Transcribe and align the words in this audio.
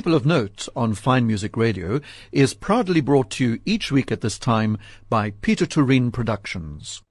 People 0.00 0.14
of 0.14 0.24
Note 0.24 0.66
on 0.74 0.94
Fine 0.94 1.26
Music 1.26 1.58
Radio 1.58 2.00
is 2.32 2.54
proudly 2.54 3.02
brought 3.02 3.28
to 3.32 3.44
you 3.44 3.60
each 3.66 3.92
week 3.92 4.10
at 4.10 4.22
this 4.22 4.38
time 4.38 4.78
by 5.10 5.32
Peter 5.42 5.66
Turin 5.66 6.10
Productions. 6.10 7.02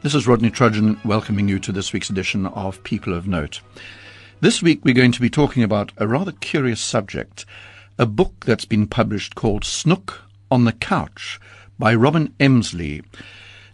This 0.00 0.14
is 0.14 0.26
Rodney 0.26 0.50
Trudgeon 0.50 0.98
welcoming 1.04 1.48
you 1.48 1.58
to 1.58 1.70
this 1.70 1.92
week's 1.92 2.08
edition 2.08 2.46
of 2.46 2.82
People 2.82 3.12
of 3.12 3.28
Note. 3.28 3.60
This 4.40 4.62
week 4.62 4.86
we're 4.86 4.94
going 4.94 5.12
to 5.12 5.20
be 5.20 5.28
talking 5.28 5.62
about 5.62 5.92
a 5.98 6.08
rather 6.08 6.32
curious 6.32 6.80
subject, 6.80 7.44
a 7.98 8.06
book 8.06 8.46
that's 8.46 8.64
been 8.64 8.86
published 8.86 9.34
called 9.34 9.66
Snook 9.66 10.22
on 10.50 10.64
the 10.64 10.72
Couch 10.72 11.38
by 11.78 11.94
Robin 11.94 12.34
Emsley. 12.40 13.04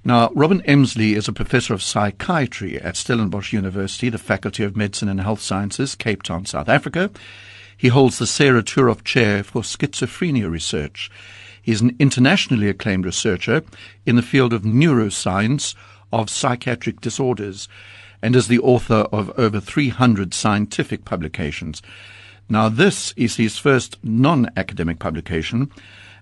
Now, 0.04 0.30
Robin 0.34 0.60
Emsley 0.62 1.16
is 1.16 1.26
a 1.26 1.32
professor 1.32 1.72
of 1.72 1.82
psychiatry 1.82 2.78
at 2.78 2.96
Stellenbosch 2.96 3.52
University, 3.52 4.10
the 4.10 4.18
Faculty 4.18 4.62
of 4.62 4.76
Medicine 4.76 5.08
and 5.08 5.20
Health 5.20 5.40
Sciences, 5.40 5.94
Cape 5.94 6.22
Town, 6.22 6.44
South 6.44 6.68
Africa. 6.68 7.10
He 7.76 7.88
holds 7.88 8.18
the 8.18 8.26
Sarah 8.26 8.62
Turoff 8.62 9.02
Chair 9.04 9.42
for 9.42 9.62
Schizophrenia 9.62 10.50
Research. 10.50 11.10
He 11.62 11.72
is 11.72 11.80
an 11.80 11.96
internationally 11.98 12.68
acclaimed 12.68 13.06
researcher 13.06 13.62
in 14.04 14.16
the 14.16 14.22
field 14.22 14.52
of 14.52 14.62
neuroscience 14.62 15.74
of 16.12 16.28
psychiatric 16.28 17.00
disorders 17.00 17.68
and 18.20 18.36
is 18.36 18.48
the 18.48 18.58
author 18.58 19.06
of 19.10 19.30
over 19.38 19.60
300 19.60 20.34
scientific 20.34 21.06
publications. 21.06 21.80
Now, 22.50 22.68
this 22.68 23.14
is 23.16 23.36
his 23.36 23.56
first 23.56 23.96
non-academic 24.04 24.98
publication, 24.98 25.70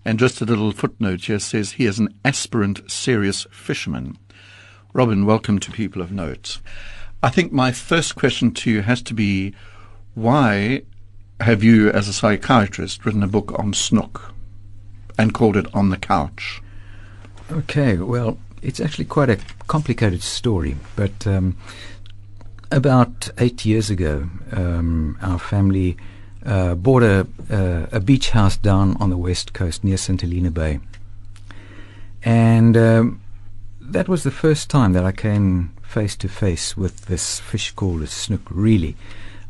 and 0.04 0.18
just 0.18 0.40
a 0.40 0.44
little 0.44 0.72
footnote 0.72 1.24
here 1.24 1.38
says 1.38 1.72
he 1.72 1.86
is 1.86 1.98
an 1.98 2.14
aspirant 2.24 2.90
serious 2.90 3.46
fisherman. 3.50 4.18
Robin, 4.92 5.24
welcome 5.24 5.58
to 5.58 5.70
People 5.70 6.02
of 6.02 6.12
Note. 6.12 6.58
I 7.22 7.30
think 7.30 7.52
my 7.52 7.72
first 7.72 8.16
question 8.16 8.52
to 8.52 8.70
you 8.70 8.82
has 8.82 9.00
to 9.02 9.14
be 9.14 9.54
why 10.14 10.82
have 11.40 11.62
you, 11.62 11.90
as 11.90 12.08
a 12.08 12.12
psychiatrist, 12.12 13.04
written 13.04 13.22
a 13.22 13.28
book 13.28 13.58
on 13.58 13.72
snook 13.72 14.32
and 15.18 15.32
called 15.32 15.56
it 15.56 15.72
On 15.74 15.90
the 15.90 15.96
Couch? 15.96 16.60
Okay, 17.50 17.96
well, 17.96 18.38
it's 18.60 18.80
actually 18.80 19.04
quite 19.04 19.30
a 19.30 19.38
complicated 19.66 20.22
story, 20.22 20.76
but 20.96 21.26
um, 21.26 21.56
about 22.70 23.30
eight 23.38 23.64
years 23.64 23.90
ago, 23.90 24.28
um, 24.52 25.18
our 25.20 25.38
family 25.38 25.96
uh, 26.44 26.74
bought 26.74 27.02
a, 27.02 27.26
uh, 27.50 27.86
a 27.92 28.00
beach 28.00 28.30
house 28.30 28.56
down 28.56 28.96
on 29.00 29.10
the 29.10 29.16
west 29.16 29.52
coast 29.52 29.84
near 29.84 29.96
St. 29.96 30.20
Helena 30.20 30.50
Bay. 30.50 30.80
And 32.24 32.76
um, 32.76 33.20
that 33.80 34.08
was 34.08 34.22
the 34.22 34.30
first 34.30 34.70
time 34.70 34.92
that 34.92 35.04
I 35.04 35.12
came 35.12 35.72
face 35.82 36.16
to 36.16 36.28
face 36.28 36.76
with 36.76 37.06
this 37.06 37.40
fish 37.40 37.72
called 37.72 38.02
a 38.02 38.06
snook, 38.06 38.42
really. 38.50 38.96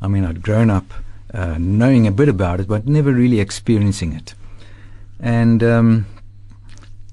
I 0.00 0.08
mean, 0.08 0.24
I'd 0.24 0.42
grown 0.42 0.70
up 0.70 0.92
uh, 1.32 1.56
knowing 1.58 2.06
a 2.06 2.12
bit 2.12 2.28
about 2.28 2.60
it, 2.60 2.68
but 2.68 2.86
never 2.86 3.12
really 3.12 3.40
experiencing 3.40 4.12
it. 4.12 4.34
And 5.20 5.62
um, 5.62 6.06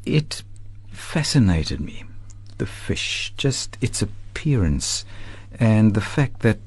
it 0.05 0.43
fascinated 0.91 1.79
me, 1.79 2.03
the 2.57 2.65
fish, 2.65 3.33
just 3.37 3.77
its 3.81 4.01
appearance, 4.01 5.05
and 5.59 5.93
the 5.93 6.01
fact 6.01 6.39
that 6.39 6.57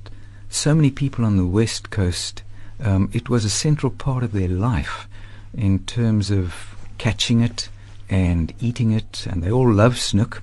so 0.48 0.74
many 0.74 0.90
people 0.90 1.24
on 1.24 1.36
the 1.36 1.46
west 1.46 1.90
coast 1.90 2.41
um, 2.82 3.10
it 3.12 3.28
was 3.28 3.44
a 3.44 3.50
central 3.50 3.90
part 3.90 4.22
of 4.22 4.32
their 4.32 4.48
life 4.48 5.08
in 5.54 5.80
terms 5.80 6.30
of 6.30 6.76
catching 6.98 7.40
it 7.40 7.68
and 8.08 8.52
eating 8.60 8.92
it, 8.92 9.26
and 9.28 9.42
they 9.42 9.50
all 9.50 9.72
love 9.72 9.98
snook. 9.98 10.42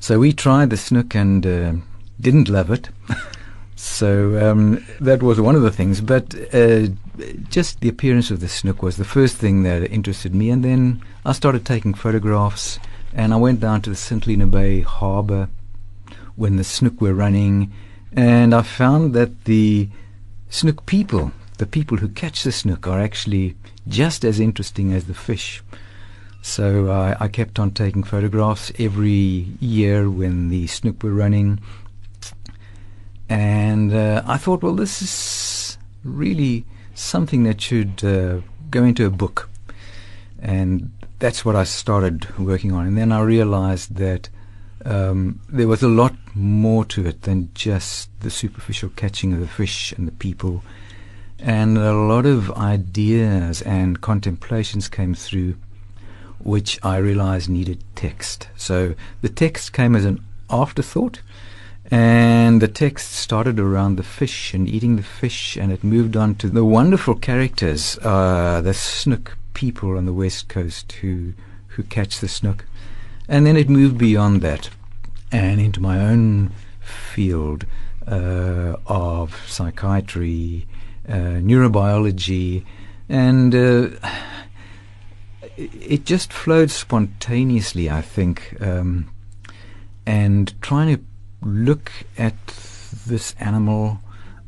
So 0.00 0.18
we 0.18 0.32
tried 0.32 0.70
the 0.70 0.76
snook 0.76 1.14
and 1.14 1.46
uh, 1.46 1.72
didn't 2.20 2.48
love 2.48 2.70
it. 2.70 2.88
so 3.76 4.50
um, 4.50 4.84
that 5.00 5.22
was 5.22 5.40
one 5.40 5.54
of 5.54 5.62
the 5.62 5.70
things. 5.70 6.00
But 6.00 6.34
uh, 6.54 6.88
just 7.48 7.80
the 7.80 7.88
appearance 7.88 8.30
of 8.30 8.40
the 8.40 8.48
snook 8.48 8.82
was 8.82 8.96
the 8.96 9.04
first 9.04 9.36
thing 9.36 9.62
that 9.64 9.90
interested 9.90 10.34
me. 10.34 10.50
And 10.50 10.64
then 10.64 11.02
I 11.24 11.32
started 11.32 11.64
taking 11.64 11.94
photographs, 11.94 12.78
and 13.12 13.32
I 13.32 13.36
went 13.36 13.60
down 13.60 13.82
to 13.82 13.90
the 13.90 13.96
St. 13.96 14.24
Helena 14.24 14.46
Bay 14.46 14.80
harbour 14.80 15.48
when 16.36 16.56
the 16.56 16.64
snook 16.64 17.00
were 17.00 17.14
running, 17.14 17.72
and 18.12 18.54
I 18.54 18.62
found 18.62 19.14
that 19.14 19.44
the 19.44 19.88
snook 20.48 20.86
people, 20.86 21.32
the 21.58 21.66
people 21.66 21.98
who 21.98 22.08
catch 22.08 22.42
the 22.42 22.52
snook, 22.52 22.86
are 22.86 23.00
actually 23.00 23.56
just 23.86 24.24
as 24.24 24.40
interesting 24.40 24.92
as 24.92 25.04
the 25.04 25.14
fish. 25.14 25.62
So 26.42 26.90
uh, 26.90 27.16
I 27.18 27.28
kept 27.28 27.58
on 27.58 27.72
taking 27.72 28.02
photographs 28.02 28.72
every 28.78 29.48
year 29.60 30.08
when 30.08 30.48
the 30.48 30.66
snook 30.66 31.02
were 31.02 31.12
running. 31.12 31.60
And 33.28 33.92
uh, 33.92 34.22
I 34.26 34.38
thought, 34.38 34.62
well, 34.62 34.74
this 34.74 35.02
is 35.02 35.78
really 36.04 36.64
something 36.94 37.42
that 37.42 37.60
should 37.60 38.02
uh, 38.02 38.40
go 38.70 38.84
into 38.84 39.04
a 39.04 39.10
book. 39.10 39.50
And 40.40 40.90
that's 41.18 41.44
what 41.44 41.56
I 41.56 41.64
started 41.64 42.38
working 42.38 42.72
on. 42.72 42.86
And 42.86 42.96
then 42.96 43.12
I 43.12 43.20
realized 43.20 43.96
that 43.96 44.30
um, 44.84 45.40
there 45.48 45.68
was 45.68 45.82
a 45.82 45.88
lot 45.88 46.14
more 46.34 46.84
to 46.86 47.06
it 47.06 47.22
than 47.22 47.50
just 47.54 48.08
the 48.20 48.30
superficial 48.30 48.90
catching 48.90 49.32
of 49.32 49.40
the 49.40 49.48
fish 49.48 49.92
and 49.92 50.06
the 50.06 50.12
people. 50.12 50.62
And 51.38 51.78
a 51.78 51.92
lot 51.92 52.26
of 52.26 52.50
ideas 52.52 53.62
and 53.62 54.00
contemplations 54.00 54.88
came 54.88 55.14
through 55.14 55.56
which 56.38 56.78
I 56.82 56.96
realized 56.98 57.48
needed 57.48 57.82
text. 57.94 58.48
So 58.56 58.94
the 59.22 59.28
text 59.28 59.72
came 59.72 59.94
as 59.96 60.04
an 60.04 60.22
afterthought. 60.48 61.20
And 61.90 62.60
the 62.60 62.68
text 62.68 63.12
started 63.12 63.58
around 63.58 63.96
the 63.96 64.02
fish 64.02 64.52
and 64.52 64.68
eating 64.68 64.96
the 64.96 65.02
fish, 65.02 65.56
and 65.56 65.72
it 65.72 65.82
moved 65.82 66.18
on 66.18 66.34
to 66.34 66.50
the 66.50 66.64
wonderful 66.64 67.14
characters, 67.14 67.98
uh, 68.02 68.60
the 68.60 68.74
snook 68.74 69.38
people 69.54 69.96
on 69.96 70.04
the 70.04 70.12
west 70.12 70.48
coast 70.48 70.92
who 70.92 71.32
who 71.68 71.82
catch 71.84 72.20
the 72.20 72.28
snook, 72.28 72.66
and 73.28 73.46
then 73.46 73.56
it 73.56 73.68
moved 73.68 73.98
beyond 73.98 74.42
that 74.42 74.70
and 75.30 75.60
into 75.60 75.80
my 75.80 76.00
own 76.00 76.50
field 76.80 77.66
uh, 78.06 78.76
of 78.86 79.42
psychiatry, 79.46 80.66
uh, 81.08 81.40
neurobiology, 81.42 82.64
and 83.08 83.54
uh, 83.54 83.88
it 85.56 86.04
just 86.04 86.32
flowed 86.32 86.70
spontaneously, 86.70 87.90
I 87.90 88.00
think. 88.00 88.56
Um, 88.60 89.10
and 90.06 90.54
trying 90.62 90.96
to 90.96 91.02
look 91.42 91.92
at 92.16 92.34
this 93.06 93.34
animal 93.38 94.00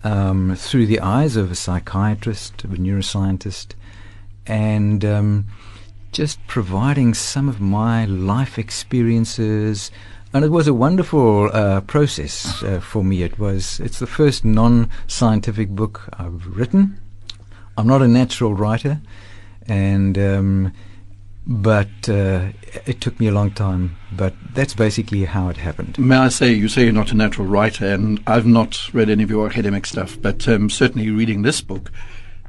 um, 0.02 0.56
through 0.56 0.86
the 0.86 1.00
eyes 1.00 1.36
of 1.36 1.50
a 1.50 1.54
psychiatrist, 1.54 2.64
of 2.64 2.72
a 2.72 2.76
neuroscientist, 2.76 3.74
and 4.46 5.04
um, 5.04 5.46
just 6.12 6.44
providing 6.46 7.14
some 7.14 7.48
of 7.48 7.60
my 7.60 8.04
life 8.04 8.58
experiences, 8.58 9.90
and 10.32 10.44
it 10.44 10.50
was 10.50 10.66
a 10.66 10.74
wonderful 10.74 11.50
uh, 11.52 11.80
process 11.82 12.62
uh, 12.62 12.80
for 12.80 13.04
me. 13.04 13.22
It 13.22 13.38
was 13.38 13.80
it's 13.80 13.98
the 13.98 14.06
first 14.06 14.44
non-scientific 14.44 15.70
book 15.70 16.08
I've 16.18 16.56
written. 16.56 17.00
I'm 17.76 17.86
not 17.86 18.02
a 18.02 18.08
natural 18.08 18.54
writer, 18.54 19.00
and 19.66 20.18
um, 20.18 20.72
but 21.46 22.08
uh, 22.08 22.50
it 22.86 23.00
took 23.00 23.18
me 23.18 23.26
a 23.26 23.32
long 23.32 23.50
time. 23.52 23.96
But 24.12 24.34
that's 24.54 24.74
basically 24.74 25.24
how 25.24 25.48
it 25.48 25.56
happened. 25.56 25.98
May 25.98 26.16
I 26.16 26.28
say, 26.28 26.52
you 26.52 26.68
say 26.68 26.84
you're 26.84 26.92
not 26.92 27.12
a 27.12 27.16
natural 27.16 27.46
writer, 27.46 27.86
and 27.86 28.22
I've 28.26 28.46
not 28.46 28.92
read 28.92 29.10
any 29.10 29.22
of 29.22 29.30
your 29.30 29.48
academic 29.48 29.86
stuff, 29.86 30.20
but 30.20 30.46
um, 30.48 30.70
certainly 30.70 31.10
reading 31.10 31.42
this 31.42 31.60
book, 31.60 31.90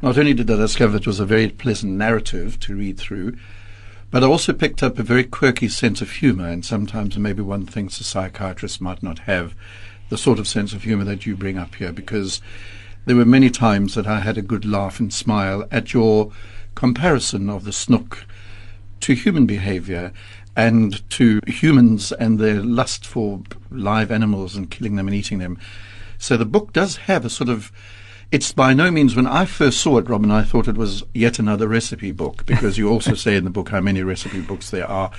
not 0.02 0.18
only 0.18 0.34
did 0.34 0.50
I 0.50 0.58
discover 0.58 0.98
it 0.98 1.08
was 1.08 1.20
a 1.20 1.26
very 1.26 1.50
pleasant 1.50 1.94
narrative 1.94 2.60
to 2.62 2.76
read 2.76 2.98
through 2.98 3.38
but 4.12 4.26
I 4.26 4.28
also 4.28 4.52
picked 4.52 4.84
up 4.84 5.00
a 5.00 5.04
very 5.04 5.24
quirky 5.24 5.70
sense 5.70 6.02
of 6.02 6.12
humor, 6.12 6.50
and 6.50 6.66
sometimes 6.66 7.18
maybe 7.18 7.42
one 7.42 7.66
thinks 7.66 8.02
a 8.02 8.04
psychiatrist 8.04 8.82
might 8.82 9.02
not 9.02 9.20
have 9.20 9.56
the 10.10 10.18
sort 10.18 10.38
of 10.38 10.50
sense 10.50 10.74
of 10.74 10.84
humor 10.84 11.06
that 11.06 11.26
you 11.26 11.38
bring 11.38 11.58
up 11.58 11.76
here, 11.76 11.94
because 11.94 12.42
there 13.06 13.16
were 13.16 13.24
many 13.24 13.50
times 13.50 13.96
that 13.96 14.08
I 14.08 14.20
had 14.20 14.38
a 14.38 14.42
good 14.42 14.66
laugh 14.66 15.00
and 15.00 15.14
smile 15.14 15.66
at 15.72 15.94
your 15.94 16.34
comparison 16.76 17.50
of 17.50 17.64
the 17.64 17.72
snook 17.72 18.26
to 19.00 19.14
human 19.14 19.46
behavior 19.46 20.12
and 20.58 21.10
to 21.12 21.40
humans 21.48 22.12
and 22.12 22.38
their 22.38 22.62
lust 22.62 23.06
for 23.06 23.42
live 23.72 24.12
animals 24.12 24.58
and 24.58 24.70
killing 24.70 24.98
them 24.98 25.08
and 25.08 25.16
eating 25.16 25.40
them. 25.40 25.58
So 26.18 26.36
the 26.36 26.46
book 26.46 26.74
does 26.74 26.98
have 26.98 27.24
a 27.24 27.30
sort 27.30 27.50
of 27.50 27.72
it's 28.32 28.54
by 28.54 28.74
no 28.74 28.90
means, 28.90 29.16
when 29.16 29.28
I 29.28 29.46
first 29.46 29.82
saw 29.82 29.98
it, 29.98 30.10
Robin, 30.10 30.32
I 30.32 30.44
thought 30.44 30.68
it 30.68 30.78
was 30.78 31.04
yet 31.14 31.38
another 31.38 31.68
recipe 31.68 32.12
book 32.12 32.46
because 32.46 32.78
you 32.78 32.90
also 32.90 33.14
say 33.14 33.36
in 33.36 33.44
the 33.44 33.50
book 33.50 33.70
how 33.70 33.82
many 33.82 34.04
recipe 34.04 34.42
books 34.42 34.70
there 34.70 34.88
are. 34.88 35.12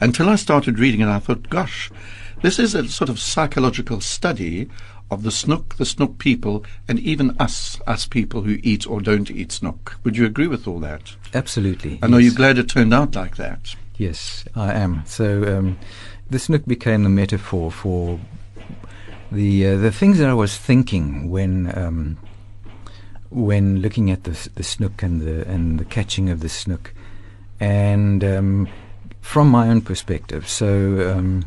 Until 0.00 0.28
I 0.28 0.34
started 0.34 0.78
reading 0.78 1.00
it, 1.00 1.06
I 1.06 1.20
thought, 1.20 1.48
gosh, 1.48 1.90
this 2.42 2.58
is 2.58 2.74
a 2.74 2.88
sort 2.88 3.08
of 3.08 3.20
psychological 3.20 4.00
study 4.00 4.68
of 5.10 5.22
the 5.22 5.30
snook, 5.30 5.76
the 5.76 5.86
snook 5.86 6.18
people, 6.18 6.64
and 6.88 6.98
even 6.98 7.36
us, 7.38 7.80
us 7.86 8.06
people 8.06 8.42
who 8.42 8.58
eat 8.62 8.86
or 8.88 9.00
don't 9.00 9.30
eat 9.30 9.52
snook. 9.52 9.96
Would 10.02 10.16
you 10.16 10.26
agree 10.26 10.48
with 10.48 10.66
all 10.66 10.80
that? 10.80 11.14
Absolutely. 11.32 12.00
And 12.02 12.10
yes. 12.10 12.18
are 12.18 12.20
you 12.20 12.34
glad 12.34 12.58
it 12.58 12.68
turned 12.68 12.92
out 12.92 13.14
like 13.14 13.36
that? 13.36 13.76
Yes, 13.96 14.44
I 14.56 14.74
am. 14.74 15.04
So 15.06 15.56
um, 15.56 15.78
the 16.28 16.40
snook 16.40 16.66
became 16.66 17.04
the 17.04 17.08
metaphor 17.08 17.70
for 17.70 18.18
the 19.30 19.66
uh, 19.66 19.76
the 19.76 19.92
things 19.92 20.18
that 20.18 20.28
I 20.28 20.34
was 20.34 20.56
thinking 20.56 21.30
when 21.30 21.76
um, 21.76 22.18
when 23.30 23.80
looking 23.80 24.10
at 24.10 24.24
the 24.24 24.48
the 24.54 24.62
snook 24.62 25.02
and 25.02 25.20
the 25.20 25.46
and 25.48 25.78
the 25.78 25.84
catching 25.84 26.30
of 26.30 26.40
the 26.40 26.48
snook, 26.48 26.94
and 27.60 28.22
um, 28.22 28.68
from 29.20 29.48
my 29.48 29.68
own 29.68 29.80
perspective. 29.80 30.48
So 30.48 31.12
um, 31.12 31.46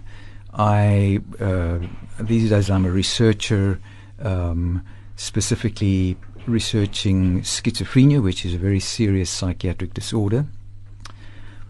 I 0.53 1.19
uh, 1.39 1.79
these 2.19 2.49
days 2.49 2.69
I'm 2.69 2.85
a 2.85 2.91
researcher, 2.91 3.79
um, 4.21 4.83
specifically 5.15 6.17
researching 6.45 7.41
schizophrenia, 7.41 8.21
which 8.21 8.45
is 8.45 8.53
a 8.53 8.57
very 8.57 8.79
serious 8.79 9.29
psychiatric 9.29 9.93
disorder. 9.93 10.45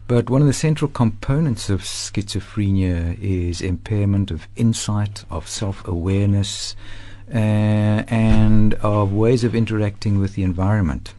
But 0.08 0.28
one 0.28 0.42
of 0.42 0.48
the 0.48 0.54
central 0.54 0.90
components 0.90 1.70
of 1.70 1.82
schizophrenia 1.82 3.16
is 3.22 3.62
impairment 3.62 4.32
of 4.32 4.48
insight, 4.56 5.24
of 5.30 5.48
self 5.48 5.88
awareness, 5.88 6.76
and 7.32 8.74
of 8.76 9.14
ways 9.14 9.44
of 9.44 9.54
interacting 9.54 10.20
with 10.20 10.36
the 10.36 10.44
environment. 10.44 11.14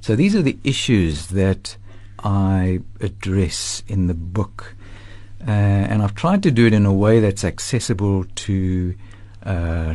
So 0.00 0.16
these 0.16 0.34
are 0.34 0.42
the 0.42 0.58
issues 0.64 1.28
that 1.28 1.76
I 2.18 2.80
address 3.00 3.82
in 3.86 4.06
the 4.06 4.14
book. 4.14 4.74
Uh, 5.46 5.50
and 5.50 6.02
I've 6.02 6.14
tried 6.14 6.42
to 6.44 6.50
do 6.50 6.66
it 6.66 6.72
in 6.72 6.84
a 6.84 6.92
way 6.92 7.20
that's 7.20 7.44
accessible 7.44 8.24
to 8.24 8.94
uh, 9.44 9.94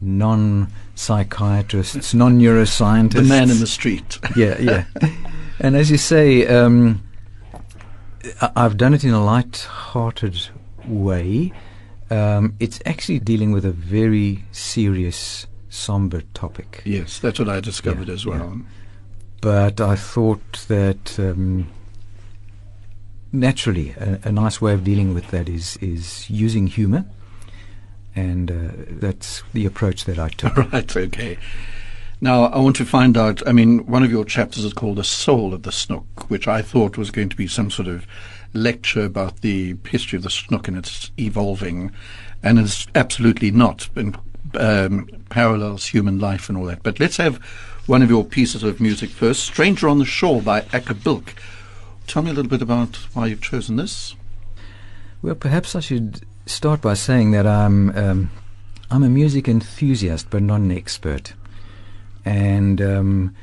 non 0.00 0.68
psychiatrists, 0.94 2.14
non 2.14 2.38
neuroscientists. 2.38 3.14
The 3.14 3.22
man 3.22 3.50
in 3.50 3.60
the 3.60 3.66
street. 3.66 4.18
yeah, 4.36 4.58
yeah. 4.60 4.84
And 5.58 5.76
as 5.76 5.90
you 5.90 5.96
say, 5.96 6.46
um, 6.46 7.02
I've 8.56 8.76
done 8.76 8.94
it 8.94 9.04
in 9.04 9.12
a 9.14 9.24
light-hearted 9.24 10.48
way. 10.86 11.52
Um, 12.10 12.54
it's 12.60 12.80
actually 12.84 13.18
dealing 13.18 13.52
with 13.52 13.64
a 13.64 13.70
very 13.70 14.44
serious, 14.52 15.46
somber 15.68 16.22
topic. 16.34 16.82
Yes, 16.84 17.18
that's 17.18 17.38
what 17.38 17.48
I 17.48 17.60
discovered 17.60 18.08
yeah, 18.08 18.14
as 18.14 18.26
well. 18.26 18.54
Yeah. 18.56 18.62
But 19.40 19.80
I 19.80 19.96
thought 19.96 20.64
that 20.68 21.18
um, 21.18 21.68
naturally, 23.32 23.90
a, 23.90 24.20
a, 24.24 24.32
nice 24.32 24.60
way 24.60 24.72
of 24.72 24.84
dealing 24.84 25.12
with 25.12 25.30
that 25.30 25.48
is 25.48 25.76
is 25.78 26.28
using 26.30 26.66
humour, 26.66 27.04
and 28.14 28.50
uh, 28.50 28.54
that's 28.88 29.42
the 29.52 29.66
approach 29.66 30.04
that 30.04 30.18
I 30.18 30.28
took. 30.28 30.56
Right. 30.72 30.96
Okay. 30.96 31.38
Now, 32.20 32.44
I 32.44 32.58
want 32.58 32.76
to 32.76 32.86
find 32.86 33.18
out. 33.18 33.46
I 33.46 33.52
mean, 33.52 33.86
one 33.86 34.02
of 34.02 34.10
your 34.10 34.24
chapters 34.24 34.64
is 34.64 34.72
called 34.72 34.96
The 34.96 35.04
Soul 35.04 35.52
of 35.52 35.62
the 35.62 35.72
Snook, 35.72 36.30
which 36.30 36.48
I 36.48 36.62
thought 36.62 36.96
was 36.96 37.10
going 37.10 37.28
to 37.28 37.36
be 37.36 37.46
some 37.46 37.70
sort 37.70 37.88
of 37.88 38.06
lecture 38.54 39.04
about 39.04 39.42
the 39.42 39.76
history 39.88 40.16
of 40.16 40.22
the 40.22 40.30
snook 40.30 40.68
and 40.68 40.76
its 40.76 41.10
evolving, 41.18 41.92
and 42.42 42.58
it's 42.58 42.86
absolutely 42.94 43.50
not. 43.50 43.88
And 43.94 44.16
um, 44.54 45.08
parallels 45.28 45.86
human 45.86 46.18
life 46.18 46.48
and 46.48 46.56
all 46.56 46.64
that. 46.66 46.82
But 46.82 47.00
let's 47.00 47.16
have 47.16 47.36
one 47.86 48.02
of 48.02 48.10
your 48.10 48.24
pieces 48.24 48.62
of 48.62 48.80
music 48.80 49.10
first 49.10 49.44
Stranger 49.44 49.88
on 49.88 49.98
the 49.98 50.04
Shore 50.04 50.40
by 50.40 50.64
Acker 50.72 50.94
Bilk. 50.94 51.34
Tell 52.06 52.22
me 52.22 52.30
a 52.30 52.34
little 52.34 52.50
bit 52.50 52.62
about 52.62 52.96
why 53.14 53.26
you've 53.26 53.42
chosen 53.42 53.76
this. 53.76 54.14
Well, 55.22 55.34
perhaps 55.34 55.74
I 55.74 55.80
should 55.80 56.26
start 56.46 56.82
by 56.82 56.94
saying 56.94 57.30
that 57.32 57.46
I'm, 57.46 57.96
um, 57.96 58.30
I'm 58.90 59.02
a 59.02 59.08
music 59.08 59.48
enthusiast, 59.48 60.28
but 60.30 60.42
not 60.42 60.60
an 60.60 60.70
expert. 60.70 61.32
And 62.24 62.80
um, 62.80 63.34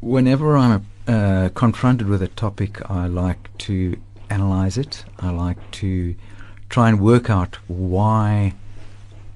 whenever 0.00 0.56
I'm 0.56 0.86
uh, 1.06 1.50
confronted 1.54 2.08
with 2.08 2.22
a 2.22 2.28
topic, 2.28 2.78
I 2.90 3.06
like 3.06 3.56
to 3.58 3.96
analyze 4.30 4.78
it. 4.78 5.04
I 5.18 5.30
like 5.30 5.58
to 5.82 6.14
try 6.68 6.88
and 6.88 7.00
work 7.00 7.28
out 7.28 7.58
why 7.68 8.54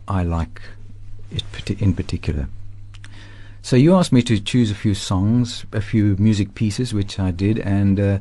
I 0.09 0.23
like 0.23 0.63
it 1.31 1.71
in 1.83 1.95
particular. 1.95 2.49
So 3.63 3.77
you 3.77 3.95
asked 3.95 4.13
me 4.13 4.23
to 4.23 4.39
choose 4.39 4.71
a 4.71 4.75
few 4.75 4.95
songs, 4.95 5.67
a 5.73 5.81
few 5.81 6.17
music 6.19 6.55
pieces, 6.55 6.95
which 6.95 7.19
I 7.19 7.33
did, 7.33 7.59
and 7.59 7.99
uh, 7.99 8.19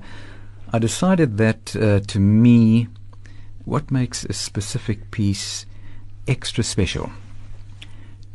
I 0.73 0.79
decided 0.79 1.37
that 1.37 1.75
uh, 1.75 1.99
to 1.99 2.19
me, 2.19 2.87
what 3.63 3.91
makes 3.91 4.25
a 4.25 4.33
specific 4.33 5.11
piece 5.11 5.65
extra 6.27 6.63
special 6.63 7.11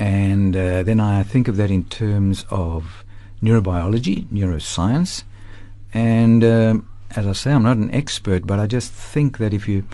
and 0.01 0.57
uh, 0.57 0.83
then 0.83 0.99
I 0.99 1.23
think 1.23 1.47
of 1.47 1.59
that 1.59 1.71
in 1.71 1.85
terms 1.85 2.47
of 2.51 3.05
neurobiology, 3.43 4.27
neuroscience. 4.27 5.25
And 5.93 6.45
um, 6.45 6.89
as 7.17 7.27
I 7.27 7.33
say, 7.33 7.53
I'm 7.53 7.63
not 7.63 7.77
an 7.77 7.93
expert, 7.95 8.47
but 8.47 8.59
I 8.59 8.67
just 8.67 8.93
think 8.93 9.39
that 9.39 9.53
if 9.53 9.69
you 9.69 9.85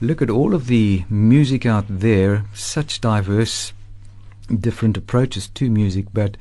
look 0.00 0.22
at 0.22 0.30
all 0.30 0.54
of 0.54 0.66
the 0.66 1.04
music 1.08 1.66
out 1.66 1.84
there, 1.88 2.44
such 2.54 3.00
diverse, 3.00 3.72
different 4.48 4.96
approaches 4.96 5.48
to 5.48 5.70
music, 5.70 6.06
but 6.12 6.36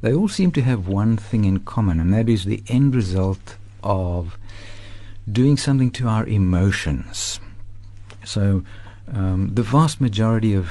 they 0.00 0.14
all 0.14 0.28
seem 0.28 0.52
to 0.52 0.62
have 0.62 0.86
one 0.86 1.16
thing 1.16 1.44
in 1.44 1.60
common, 1.60 1.98
and 1.98 2.14
that 2.14 2.28
is 2.28 2.44
the 2.44 2.62
end 2.68 2.94
result 2.94 3.56
of 3.82 4.38
doing 5.30 5.56
something 5.56 5.90
to 5.90 6.06
our 6.06 6.26
emotions. 6.26 7.40
So, 8.24 8.62
um, 9.12 9.54
the 9.54 9.62
vast 9.62 10.00
majority 10.00 10.54
of 10.54 10.70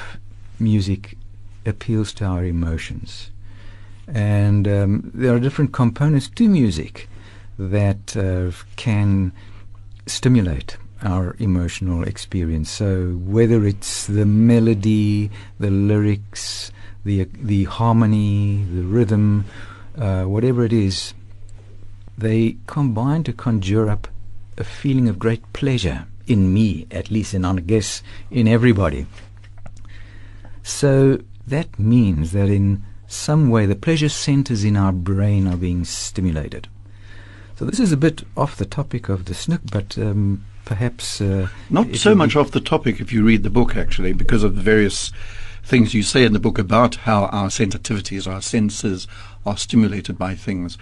music 0.59 1.17
appeals 1.65 2.13
to 2.13 2.25
our 2.25 2.45
emotions. 2.45 3.31
And 4.07 4.67
um, 4.67 5.11
there 5.13 5.35
are 5.35 5.39
different 5.39 5.73
components 5.73 6.29
to 6.29 6.47
music 6.47 7.09
that 7.59 8.15
uh, 8.15 8.51
can 8.75 9.33
stimulate 10.05 10.77
our 11.01 11.35
emotional 11.39 12.03
experience. 12.03 12.71
So 12.71 13.11
whether 13.11 13.65
it's 13.65 14.07
the 14.07 14.25
melody, 14.25 15.29
the 15.59 15.69
lyrics, 15.69 16.71
the 17.03 17.27
the 17.33 17.65
harmony, 17.65 18.65
the 18.73 18.83
rhythm, 18.83 19.45
uh, 19.97 20.23
whatever 20.23 20.63
it 20.63 20.73
is, 20.73 21.13
they 22.17 22.57
combine 22.65 23.23
to 23.23 23.33
conjure 23.33 23.89
up 23.89 24.07
a 24.57 24.63
feeling 24.63 25.07
of 25.07 25.19
great 25.19 25.53
pleasure 25.53 26.07
in 26.25 26.53
me, 26.53 26.87
at 26.91 27.11
least, 27.11 27.33
and 27.33 27.45
I 27.45 27.53
guess 27.59 28.03
in 28.31 28.47
everybody. 28.47 29.05
So 30.63 31.21
that 31.45 31.79
means 31.79 32.31
that 32.33 32.49
in 32.49 32.83
some 33.07 33.49
way 33.49 33.65
the 33.65 33.75
pleasure 33.75 34.09
centers 34.09 34.63
in 34.63 34.75
our 34.75 34.91
brain 34.91 35.47
are 35.47 35.57
being 35.57 35.85
stimulated. 35.85 36.67
So 37.55 37.65
this 37.65 37.79
is 37.79 37.91
a 37.91 37.97
bit 37.97 38.23
off 38.35 38.57
the 38.57 38.65
topic 38.65 39.09
of 39.09 39.25
the 39.25 39.33
snook, 39.33 39.61
but 39.71 39.97
um, 39.97 40.45
perhaps 40.65 41.21
uh, 41.21 41.47
not 41.69 41.95
so 41.95 42.13
much 42.13 42.35
off 42.35 42.51
the 42.51 42.59
topic 42.59 42.99
if 42.99 43.11
you 43.11 43.23
read 43.23 43.43
the 43.43 43.49
book 43.49 43.75
actually, 43.75 44.13
because 44.13 44.43
of 44.43 44.55
the 44.55 44.61
various 44.61 45.11
things 45.63 45.93
you 45.93 46.03
say 46.03 46.23
in 46.23 46.33
the 46.33 46.39
book 46.39 46.59
about 46.59 46.95
how 46.95 47.25
our 47.25 47.47
sensitivities, 47.47 48.31
our 48.31 48.41
senses, 48.41 49.07
are 49.45 49.57
stimulated 49.57 50.17
by 50.17 50.35
things. 50.35 50.77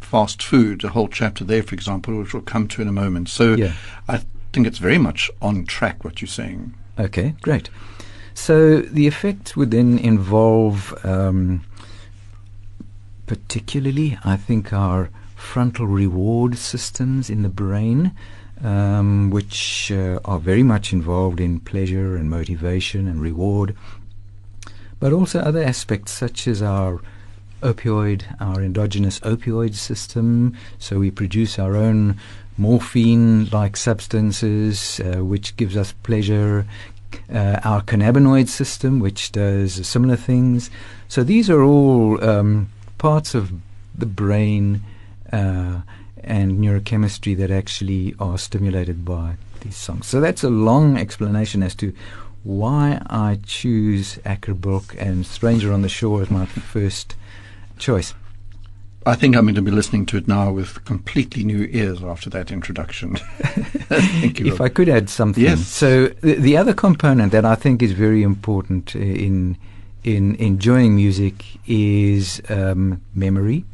Fast 0.00 0.42
food, 0.42 0.82
a 0.82 0.88
whole 0.88 1.08
chapter 1.08 1.44
there, 1.44 1.62
for 1.62 1.74
example, 1.74 2.18
which 2.18 2.34
we'll 2.34 2.42
come 2.42 2.66
to 2.68 2.82
in 2.82 2.88
a 2.88 2.92
moment. 2.92 3.28
So 3.28 3.54
yeah. 3.54 3.74
I 4.08 4.22
think 4.52 4.66
it's 4.66 4.78
very 4.78 4.98
much 4.98 5.30
on 5.40 5.64
track 5.64 6.04
what 6.04 6.20
you're 6.20 6.28
saying. 6.28 6.74
Okay, 6.98 7.34
great. 7.40 7.70
So 8.34 8.80
the 8.80 9.06
effect 9.06 9.56
would 9.56 9.70
then 9.70 9.98
involve, 9.98 10.94
um, 11.04 11.62
particularly, 13.26 14.18
I 14.24 14.36
think, 14.36 14.72
our 14.72 15.10
frontal 15.36 15.86
reward 15.86 16.56
systems 16.56 17.30
in 17.30 17.42
the 17.42 17.48
brain, 17.48 18.12
um, 18.62 19.30
which 19.30 19.90
uh, 19.90 20.20
are 20.24 20.38
very 20.38 20.62
much 20.62 20.92
involved 20.92 21.40
in 21.40 21.60
pleasure 21.60 22.16
and 22.16 22.28
motivation 22.28 23.08
and 23.08 23.20
reward, 23.20 23.74
but 24.98 25.12
also 25.12 25.40
other 25.40 25.62
aspects 25.62 26.12
such 26.12 26.46
as 26.46 26.60
our 26.60 27.00
opioid, 27.62 28.22
our 28.40 28.62
endogenous 28.62 29.20
opioid 29.20 29.74
system. 29.74 30.56
So 30.78 30.98
we 30.98 31.10
produce 31.10 31.58
our 31.58 31.76
own 31.76 32.18
morphine-like 32.58 33.76
substances, 33.76 35.00
uh, 35.00 35.24
which 35.24 35.56
gives 35.56 35.76
us 35.76 35.92
pleasure, 36.02 36.66
uh, 37.32 37.60
our 37.64 37.82
cannabinoid 37.82 38.48
system, 38.48 39.00
which 39.00 39.32
does 39.32 39.86
similar 39.86 40.16
things. 40.16 40.70
So 41.08 41.22
these 41.22 41.50
are 41.50 41.62
all 41.62 42.22
um, 42.22 42.68
parts 42.98 43.34
of 43.34 43.52
the 43.96 44.06
brain 44.06 44.82
uh, 45.32 45.80
and 46.22 46.58
neurochemistry 46.60 47.36
that 47.36 47.50
actually 47.50 48.14
are 48.18 48.38
stimulated 48.38 49.04
by 49.04 49.36
these 49.60 49.76
songs. 49.76 50.06
So 50.06 50.20
that's 50.20 50.44
a 50.44 50.50
long 50.50 50.96
explanation 50.96 51.62
as 51.62 51.74
to 51.76 51.92
why 52.42 53.02
I 53.08 53.38
choose 53.44 54.18
Acker 54.24 54.54
Bilk 54.54 54.94
and 54.98 55.26
Stranger 55.26 55.72
on 55.72 55.82
the 55.82 55.88
Shore 55.88 56.22
as 56.22 56.30
my 56.30 56.46
first 56.46 57.14
choice. 57.78 58.14
I 59.06 59.14
think 59.14 59.34
I'm 59.34 59.44
going 59.44 59.54
to 59.54 59.62
be 59.62 59.70
listening 59.70 60.04
to 60.06 60.18
it 60.18 60.28
now 60.28 60.52
with 60.52 60.84
completely 60.84 61.42
new 61.42 61.66
ears 61.70 62.02
after 62.02 62.28
that 62.30 62.50
introduction. 62.50 63.16
Thank 63.16 64.40
you. 64.40 64.52
if 64.52 64.60
I 64.60 64.68
could 64.68 64.90
add 64.90 65.08
something. 65.08 65.42
Yes. 65.42 65.66
So 65.66 66.08
the, 66.08 66.34
the, 66.34 66.56
other 66.58 66.74
component 66.74 67.32
that 67.32 67.46
I 67.46 67.54
think 67.54 67.82
is 67.82 67.92
very 67.92 68.22
important 68.22 68.94
in 68.94 69.56
in 70.04 70.34
enjoying 70.36 70.96
music 70.96 71.44
is 71.66 72.42
um, 72.48 73.02
memory 73.14 73.64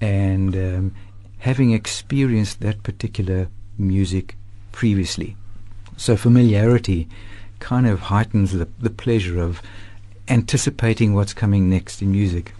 and 0.00 0.54
um, 0.54 0.94
having 1.38 1.72
experienced 1.72 2.60
that 2.60 2.82
particular 2.82 3.48
music 3.78 4.36
previously. 4.70 5.36
So 5.96 6.16
familiarity 6.16 7.08
kind 7.58 7.86
of 7.86 8.00
heightens 8.00 8.52
the, 8.52 8.68
the 8.78 8.90
pleasure 8.90 9.40
of 9.40 9.62
anticipating 10.28 11.14
what's 11.14 11.32
coming 11.32 11.70
next 11.70 12.02
in 12.02 12.10
music. 12.10 12.52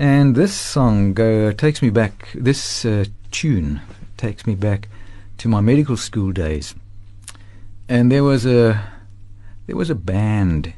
And 0.00 0.34
this 0.34 0.54
song 0.54 1.12
go, 1.12 1.52
takes 1.52 1.82
me 1.82 1.90
back, 1.90 2.30
this 2.32 2.86
uh, 2.86 3.04
tune 3.30 3.82
takes 4.16 4.46
me 4.46 4.54
back 4.54 4.88
to 5.36 5.46
my 5.46 5.60
medical 5.60 5.98
school 5.98 6.32
days. 6.32 6.74
And 7.86 8.10
there 8.10 8.24
was 8.24 8.46
a 8.46 8.82
there 9.66 9.76
was 9.76 9.90
a 9.90 9.94
band 9.94 10.72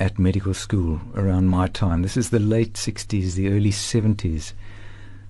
at 0.00 0.18
medical 0.18 0.54
school 0.54 1.02
around 1.14 1.48
my 1.48 1.66
time. 1.66 2.00
This 2.00 2.16
is 2.16 2.30
the 2.30 2.38
late 2.38 2.72
60s, 2.72 3.34
the 3.34 3.48
early 3.48 3.72
70s. 3.72 4.54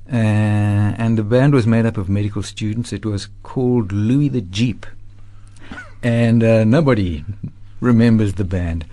Uh, 0.09 0.15
and 0.15 1.19
the 1.19 1.25
band 1.25 1.53
was 1.53 1.67
made 1.67 1.85
up 1.85 1.97
of 1.97 2.09
medical 2.09 2.45
students. 2.45 2.93
It 2.93 3.05
was 3.05 3.29
called 3.43 3.91
Louis 3.91 4.29
the 4.29 4.43
Jeep. 4.43 4.87
And 6.01 6.45
uh, 6.45 6.63
nobody 6.63 7.25
remembers 7.81 8.35
the 8.35 8.45
band. 8.45 8.85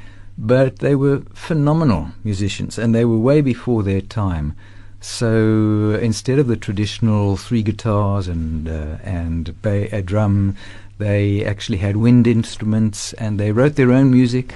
But 0.41 0.79
they 0.79 0.95
were 0.95 1.23
phenomenal 1.33 2.11
musicians, 2.23 2.79
and 2.79 2.95
they 2.95 3.03
were 3.03 3.17
way 3.19 3.41
before 3.41 3.83
their 3.83 3.99
time. 3.99 4.55
So 5.01 5.99
instead 6.01 6.39
of 6.39 6.47
the 6.47 6.55
traditional 6.55 7.35
three 7.35 7.61
guitars 7.61 8.29
and 8.29 8.69
uh, 8.69 8.97
and 9.03 9.61
ba- 9.61 9.93
a 9.93 10.01
drum, 10.01 10.55
they 10.97 11.43
actually 11.43 11.79
had 11.79 11.97
wind 11.97 12.25
instruments, 12.25 13.11
and 13.13 13.37
they 13.37 13.51
wrote 13.51 13.75
their 13.75 13.91
own 13.91 14.11
music. 14.11 14.55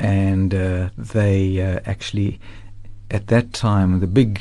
And 0.00 0.52
uh, 0.52 0.90
they 0.98 1.60
uh, 1.60 1.80
actually, 1.86 2.40
at 3.08 3.28
that 3.28 3.52
time, 3.52 4.00
the 4.00 4.08
big 4.08 4.40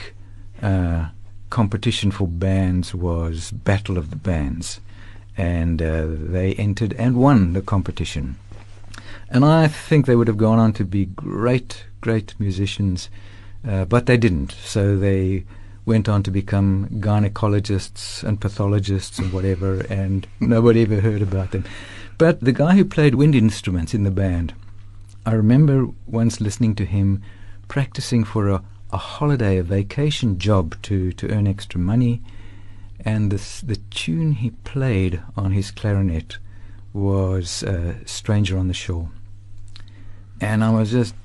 uh, 0.61 1.09
competition 1.51 2.09
for 2.09 2.27
bands 2.27 2.95
was 2.95 3.51
Battle 3.51 3.97
of 3.97 4.09
the 4.09 4.15
Bands, 4.15 4.81
and 5.37 5.81
uh, 5.81 6.07
they 6.09 6.55
entered 6.55 6.93
and 6.93 7.15
won 7.15 7.53
the 7.53 7.61
competition. 7.61 8.37
And 9.29 9.43
I 9.43 9.67
think 9.67 10.05
they 10.05 10.15
would 10.15 10.27
have 10.27 10.37
gone 10.37 10.59
on 10.59 10.73
to 10.73 10.85
be 10.85 11.05
great, 11.05 11.85
great 12.01 12.35
musicians 12.39 13.09
uh, 13.67 13.85
but 13.85 14.05
they 14.05 14.17
didn't. 14.17 14.51
So 14.63 14.97
they 14.97 15.45
went 15.85 16.09
on 16.09 16.23
to 16.23 16.31
become 16.31 16.87
gynecologists 16.93 18.23
and 18.23 18.41
pathologists 18.41 19.19
and 19.19 19.31
whatever, 19.31 19.81
and 19.89 20.27
nobody 20.39 20.83
ever 20.83 21.01
heard 21.01 21.21
about 21.21 21.51
them. 21.51 21.65
But 22.17 22.41
the 22.41 22.51
guy 22.51 22.75
who 22.75 22.85
played 22.85 23.15
wind 23.15 23.35
instruments 23.35 23.93
in 23.93 24.03
the 24.03 24.11
band, 24.11 24.53
I 25.25 25.33
remember 25.33 25.87
once 26.05 26.39
listening 26.39 26.75
to 26.75 26.85
him 26.85 27.21
practicing 27.67 28.23
for 28.23 28.49
a, 28.49 28.63
a 28.91 28.97
holiday, 28.97 29.57
a 29.57 29.63
vacation 29.63 30.37
job 30.37 30.75
to, 30.83 31.11
to 31.13 31.29
earn 31.29 31.47
extra 31.47 31.79
money. 31.79 32.21
And 33.03 33.31
this, 33.31 33.61
the 33.61 33.75
tune 33.75 34.33
he 34.33 34.51
played 34.51 35.21
on 35.35 35.51
his 35.51 35.71
clarinet 35.71 36.37
was 36.93 37.63
uh, 37.63 37.95
Stranger 38.05 38.57
on 38.57 38.67
the 38.67 38.73
Shore. 38.73 39.09
And 40.41 40.63
I 40.63 40.71
was 40.71 40.91
just 40.91 41.15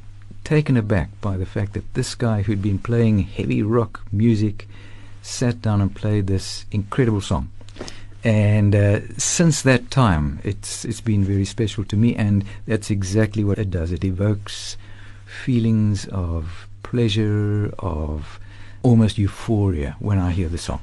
taken 0.45 0.76
aback 0.76 1.11
by 1.21 1.37
the 1.37 1.47
fact 1.47 1.75
that 1.75 1.95
this 1.95 2.14
guy 2.14 2.43
who'd 2.43 2.62
been 2.62 2.79
playing 2.79 3.21
heavy 3.21 3.62
rock 3.62 4.00
music 4.12 4.69
sat 5.23 5.61
down 5.62 5.81
and 5.81 5.95
played 5.95 6.26
this 6.26 6.64
incredible 6.71 7.21
song. 7.21 7.50
And 8.23 8.75
uh, 8.75 9.00
since 9.17 9.62
that 9.62 9.90
time, 9.90 10.40
it's 10.45 10.85
it's 10.85 11.00
been 11.00 11.25
very 11.25 11.47
special 11.47 11.85
to 11.85 11.97
me, 11.97 12.14
and 12.14 12.45
that's 12.67 12.90
exactly 12.90 13.45
what 13.45 13.59
it 13.59 13.71
does. 13.71 13.93
It 13.93 14.05
evokes 14.05 14.76
feelings 15.25 16.07
of 16.09 16.69
pleasure, 16.83 17.73
of 17.79 18.38
almost 18.83 19.17
euphoria 19.17 19.97
when 20.00 20.19
I 20.19 20.33
hear 20.33 20.49
the 20.49 20.59
song. 20.59 20.81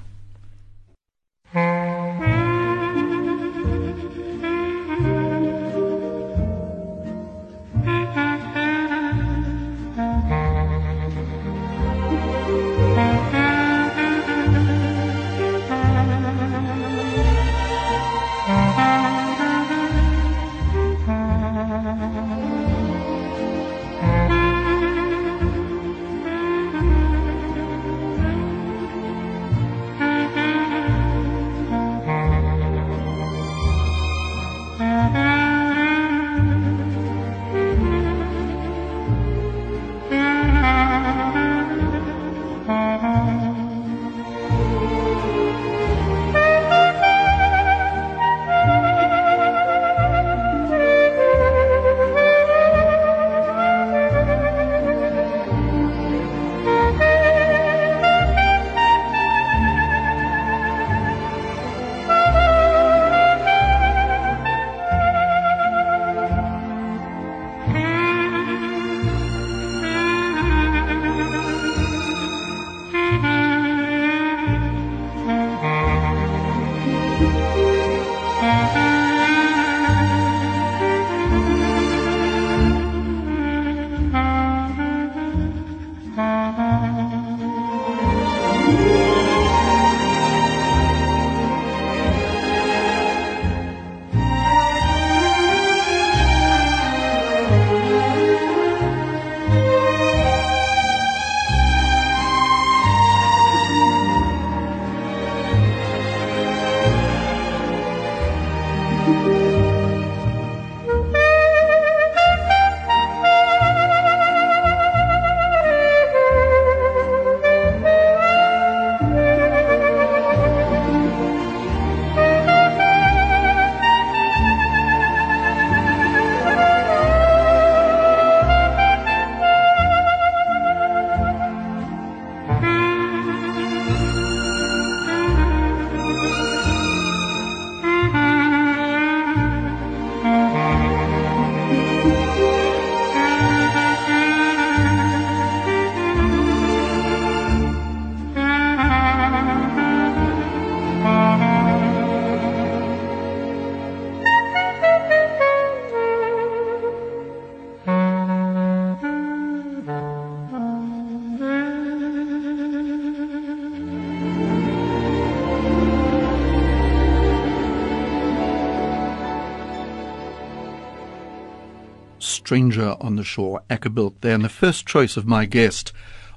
Stranger 172.48 172.96
on 173.02 173.18
the 173.18 173.26
Shore, 173.26 173.62
Acker 173.70 173.90
Bilk 173.90 174.22
there, 174.22 174.34
and 174.34 174.46
the 174.46 174.48
first 174.48 174.88
choice 174.88 175.18
of 175.18 175.28
my 175.28 175.44
guest 175.44 175.92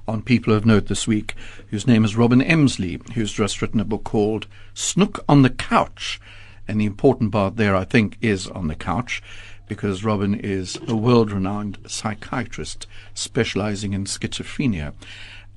on 0.09 0.21
People 0.21 0.53
of 0.53 0.65
Note 0.65 0.87
this 0.87 1.07
week, 1.07 1.35
whose 1.69 1.87
name 1.87 2.03
is 2.03 2.17
Robin 2.17 2.41
Emsley, 2.41 3.01
who's 3.13 3.31
just 3.31 3.61
written 3.61 3.79
a 3.79 3.85
book 3.85 4.03
called 4.03 4.45
Snook 4.73 5.23
on 5.29 5.41
the 5.41 5.49
Couch. 5.49 6.19
And 6.67 6.81
the 6.81 6.85
important 6.85 7.31
part 7.31 7.55
there, 7.55 7.77
I 7.77 7.85
think, 7.85 8.17
is 8.19 8.45
on 8.45 8.67
the 8.67 8.75
couch, 8.75 9.23
because 9.69 10.03
Robin 10.03 10.35
is 10.35 10.77
a 10.85 10.97
world 10.97 11.31
renowned 11.31 11.77
psychiatrist 11.87 12.87
specializing 13.13 13.93
in 13.93 14.03
schizophrenia. 14.03 14.91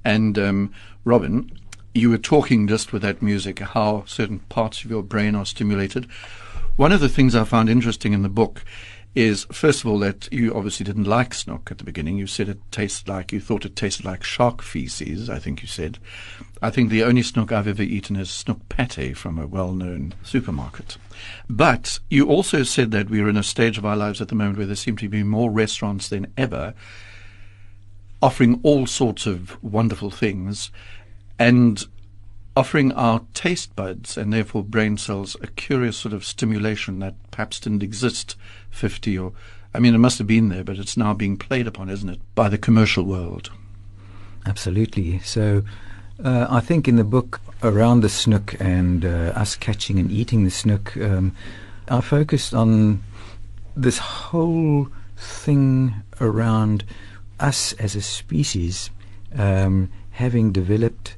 And 0.04 0.38
um, 0.38 0.72
Robin, 1.02 1.50
you 1.94 2.10
were 2.10 2.16
talking 2.16 2.68
just 2.68 2.92
with 2.92 3.02
that 3.02 3.20
music 3.20 3.58
how 3.58 4.04
certain 4.06 4.38
parts 4.38 4.84
of 4.84 4.90
your 4.92 5.02
brain 5.02 5.34
are 5.34 5.46
stimulated. 5.46 6.06
One 6.76 6.92
of 6.92 7.00
the 7.00 7.08
things 7.08 7.34
I 7.34 7.42
found 7.42 7.68
interesting 7.68 8.12
in 8.12 8.22
the 8.22 8.28
book 8.28 8.64
is, 9.14 9.44
first 9.52 9.80
of 9.80 9.90
all, 9.90 9.98
that 10.00 10.28
you 10.32 10.54
obviously 10.54 10.84
didn't 10.84 11.04
like 11.04 11.34
snook 11.34 11.70
at 11.70 11.78
the 11.78 11.84
beginning. 11.84 12.18
You 12.18 12.26
said 12.26 12.48
it 12.48 12.58
tasted 12.72 13.08
like, 13.08 13.32
you 13.32 13.40
thought 13.40 13.64
it 13.64 13.76
tasted 13.76 14.04
like 14.04 14.24
shark 14.24 14.60
feces, 14.60 15.30
I 15.30 15.38
think 15.38 15.62
you 15.62 15.68
said. 15.68 15.98
I 16.60 16.70
think 16.70 16.90
the 16.90 17.04
only 17.04 17.22
snook 17.22 17.52
I've 17.52 17.68
ever 17.68 17.82
eaten 17.82 18.16
is 18.16 18.30
snook 18.30 18.68
pate 18.68 19.16
from 19.16 19.38
a 19.38 19.46
well 19.46 19.72
known 19.72 20.14
supermarket. 20.22 20.96
But 21.48 22.00
you 22.10 22.28
also 22.28 22.62
said 22.62 22.90
that 22.90 23.10
we're 23.10 23.28
in 23.28 23.36
a 23.36 23.42
stage 23.42 23.78
of 23.78 23.86
our 23.86 23.96
lives 23.96 24.20
at 24.20 24.28
the 24.28 24.34
moment 24.34 24.58
where 24.58 24.66
there 24.66 24.76
seem 24.76 24.96
to 24.96 25.08
be 25.08 25.22
more 25.22 25.50
restaurants 25.50 26.08
than 26.08 26.32
ever 26.36 26.74
offering 28.22 28.58
all 28.62 28.86
sorts 28.86 29.26
of 29.26 29.62
wonderful 29.62 30.10
things. 30.10 30.70
And 31.38 31.84
offering 32.56 32.92
our 32.92 33.20
taste 33.34 33.74
buds 33.74 34.16
and 34.16 34.32
therefore 34.32 34.62
brain 34.62 34.96
cells 34.96 35.36
a 35.42 35.46
curious 35.48 35.96
sort 35.96 36.14
of 36.14 36.24
stimulation 36.24 37.00
that 37.00 37.14
perhaps 37.30 37.58
didn't 37.58 37.82
exist 37.82 38.36
50 38.70 39.18
or 39.18 39.32
I 39.74 39.80
mean 39.80 39.94
it 39.94 39.98
must 39.98 40.18
have 40.18 40.26
been 40.26 40.50
there 40.50 40.62
but 40.62 40.78
it's 40.78 40.96
now 40.96 41.14
being 41.14 41.36
played 41.36 41.66
upon 41.66 41.90
isn't 41.90 42.08
it 42.08 42.20
by 42.34 42.48
the 42.48 42.58
commercial 42.58 43.04
world? 43.04 43.50
Absolutely. 44.46 45.18
So 45.20 45.62
uh, 46.22 46.46
I 46.48 46.60
think 46.60 46.86
in 46.86 46.96
the 46.96 47.04
book 47.04 47.40
around 47.62 48.02
the 48.02 48.08
snook 48.08 48.54
and 48.60 49.04
uh, 49.04 49.32
us 49.34 49.56
catching 49.56 49.98
and 49.98 50.10
eating 50.12 50.44
the 50.44 50.50
snook 50.50 50.96
um, 50.96 51.34
I 51.88 52.00
focused 52.00 52.54
on 52.54 53.02
this 53.76 53.98
whole 53.98 54.88
thing 55.16 55.94
around 56.20 56.84
us 57.40 57.72
as 57.74 57.96
a 57.96 58.02
species 58.02 58.90
um, 59.36 59.90
having 60.12 60.52
developed 60.52 61.16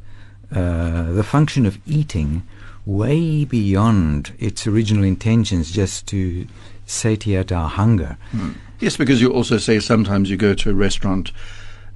uh, 0.52 1.12
the 1.12 1.24
function 1.24 1.66
of 1.66 1.78
eating 1.86 2.42
way 2.84 3.44
beyond 3.44 4.32
its 4.38 4.66
original 4.66 5.04
intentions 5.04 5.72
just 5.72 6.06
to 6.06 6.46
satiate 6.86 7.50
our 7.50 7.68
hunger. 7.68 8.16
Mm. 8.32 8.54
Yes, 8.78 8.96
because 8.96 9.20
you 9.20 9.32
also 9.32 9.58
say 9.58 9.80
sometimes 9.80 10.30
you 10.30 10.36
go 10.36 10.54
to 10.54 10.70
a 10.70 10.74
restaurant 10.74 11.32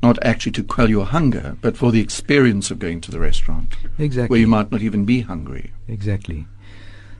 not 0.02 0.18
actually 0.24 0.52
to 0.52 0.64
quell 0.64 0.88
your 0.88 1.04
hunger, 1.04 1.56
but 1.60 1.76
for 1.76 1.92
the 1.92 2.00
experience 2.00 2.70
of 2.70 2.78
going 2.78 3.00
to 3.02 3.10
the 3.10 3.20
restaurant. 3.20 3.76
Exactly. 3.98 4.32
Where 4.32 4.40
you 4.40 4.46
might 4.46 4.72
not 4.72 4.80
even 4.82 5.04
be 5.04 5.20
hungry. 5.20 5.72
Exactly. 5.88 6.46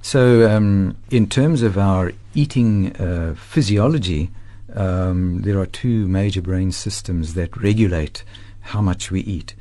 So, 0.03 0.51
um, 0.51 0.97
in 1.11 1.29
terms 1.29 1.61
of 1.61 1.77
our 1.77 2.13
eating 2.35 2.97
uh, 2.97 3.35
physiology, 3.37 4.31
um, 4.75 5.43
there 5.43 5.59
are 5.59 5.67
two 5.67 6.09
major 6.09 6.41
brain 6.41 6.73
systems 6.73 7.35
that 7.35 7.55
regulate 7.57 8.25
how 8.61 8.81
much 8.81 9.11
we 9.11 9.21
eat. 9.21 9.55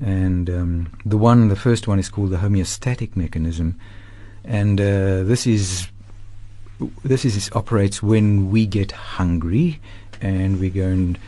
And 0.00 0.48
um, 0.48 0.92
the 1.04 1.18
one, 1.18 1.48
the 1.48 1.56
first 1.56 1.88
one, 1.88 1.98
is 1.98 2.08
called 2.08 2.30
the 2.30 2.36
homeostatic 2.36 3.16
mechanism, 3.16 3.78
and 4.44 4.80
uh, 4.80 5.24
this 5.24 5.46
is 5.46 5.88
this 7.04 7.24
is 7.24 7.50
operates 7.52 8.00
when 8.00 8.50
we 8.50 8.64
get 8.66 8.92
hungry, 8.92 9.80
and 10.20 10.60
we 10.60 10.70
go 10.70 10.86
and 10.86 11.18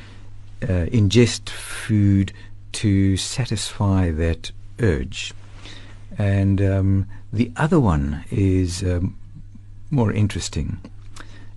uh, 0.63 0.87
ingest 0.93 1.49
food 1.49 2.33
to 2.73 3.17
satisfy 3.17 4.13
that 4.13 4.53
urge. 4.79 5.35
And 6.17 6.63
um, 6.63 7.09
the 7.33 7.51
other 7.57 7.81
one 7.81 8.25
is 8.31 8.85
um, 8.85 9.17
more 9.91 10.13
interesting, 10.13 10.79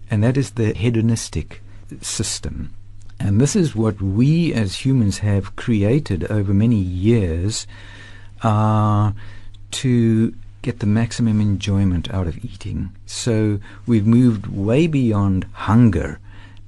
and 0.10 0.24
that 0.24 0.36
is 0.36 0.52
the 0.52 0.74
hedonistic 0.74 1.62
system. 2.02 2.74
And 3.20 3.40
this 3.40 3.56
is 3.56 3.76
what 3.76 4.02
we 4.02 4.54
as 4.54 4.86
humans 4.86 5.20
have 5.20 5.56
created 5.56 6.30
over 6.32 6.54
many 6.54 6.76
years 6.76 7.66
uh, 8.42 9.14
to 9.72 10.36
get 10.62 10.80
the 10.80 10.86
maximum 10.86 11.42
enjoyment 11.42 12.14
out 12.14 12.28
of 12.28 12.44
eating. 12.44 12.92
So 13.06 13.60
we've 13.86 14.08
moved 14.08 14.48
way 14.48 14.88
beyond 14.88 15.46
hunger 15.54 16.20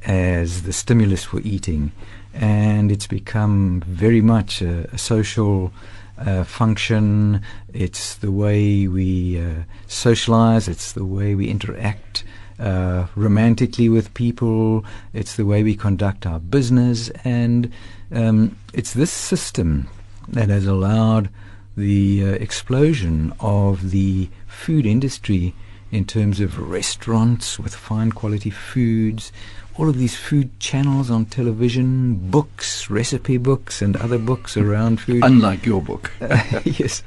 as 0.05 0.63
the 0.63 0.73
stimulus 0.73 1.23
for 1.23 1.39
eating, 1.41 1.91
and 2.33 2.91
it's 2.91 3.07
become 3.07 3.81
very 3.87 4.21
much 4.21 4.61
a, 4.61 4.89
a 4.93 4.97
social 4.97 5.71
uh, 6.17 6.43
function. 6.43 7.41
It's 7.73 8.15
the 8.15 8.31
way 8.31 8.87
we 8.87 9.41
uh, 9.41 9.63
socialize. 9.87 10.67
It's 10.67 10.91
the 10.93 11.05
way 11.05 11.35
we 11.35 11.49
interact 11.49 12.23
uh, 12.59 13.07
romantically 13.15 13.89
with 13.89 14.13
people. 14.13 14.85
It's 15.13 15.35
the 15.35 15.45
way 15.45 15.63
we 15.63 15.75
conduct 15.75 16.25
our 16.25 16.39
business, 16.39 17.09
and 17.23 17.71
um, 18.11 18.55
it's 18.73 18.93
this 18.93 19.11
system 19.11 19.87
that 20.27 20.49
has 20.49 20.65
allowed 20.65 21.29
the 21.77 22.23
uh, 22.23 22.27
explosion 22.33 23.33
of 23.39 23.91
the 23.91 24.29
food 24.47 24.85
industry 24.85 25.53
in 25.91 26.05
terms 26.05 26.39
of 26.39 26.59
restaurants 26.59 27.59
with 27.59 27.75
fine 27.75 28.11
quality 28.11 28.49
foods, 28.49 29.31
all 29.77 29.89
of 29.89 29.97
these 29.97 30.15
food 30.15 30.57
channels 30.59 31.11
on 31.11 31.25
television, 31.25 32.15
books, 32.29 32.89
recipe 32.89 33.37
books, 33.37 33.81
and 33.81 33.97
other 33.97 34.17
books 34.17 34.55
around 34.55 35.01
food. 35.01 35.23
Unlike 35.23 35.65
your 35.65 35.81
book. 35.81 36.11
uh, 36.21 36.61
yes. 36.63 37.03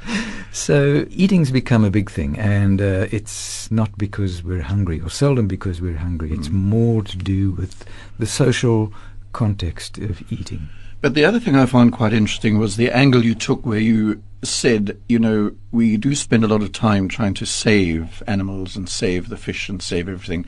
So 0.52 1.06
eating's 1.10 1.50
become 1.50 1.84
a 1.84 1.90
big 1.90 2.10
thing, 2.10 2.38
and 2.38 2.80
uh, 2.80 3.06
it's 3.10 3.70
not 3.70 3.96
because 3.96 4.44
we're 4.44 4.62
hungry, 4.62 5.00
or 5.00 5.08
seldom 5.08 5.48
because 5.48 5.80
we're 5.80 5.96
hungry. 5.96 6.30
Mm. 6.30 6.38
It's 6.38 6.50
more 6.50 7.02
to 7.02 7.16
do 7.16 7.52
with 7.52 7.84
the 8.18 8.26
social 8.26 8.92
context 9.32 9.98
of 9.98 10.30
eating. 10.30 10.68
But 11.00 11.14
the 11.14 11.24
other 11.24 11.38
thing 11.38 11.54
I 11.54 11.66
found 11.66 11.92
quite 11.92 12.12
interesting 12.12 12.58
was 12.58 12.76
the 12.76 12.90
angle 12.90 13.24
you 13.24 13.34
took 13.34 13.64
where 13.64 13.78
you 13.78 14.22
said, 14.42 15.00
you 15.08 15.18
know, 15.18 15.52
we 15.70 15.96
do 15.96 16.14
spend 16.14 16.44
a 16.44 16.48
lot 16.48 16.62
of 16.62 16.72
time 16.72 17.08
trying 17.08 17.34
to 17.34 17.46
save 17.46 18.22
animals 18.26 18.76
and 18.76 18.88
save 18.88 19.28
the 19.28 19.36
fish 19.36 19.68
and 19.68 19.80
save 19.80 20.08
everything. 20.08 20.44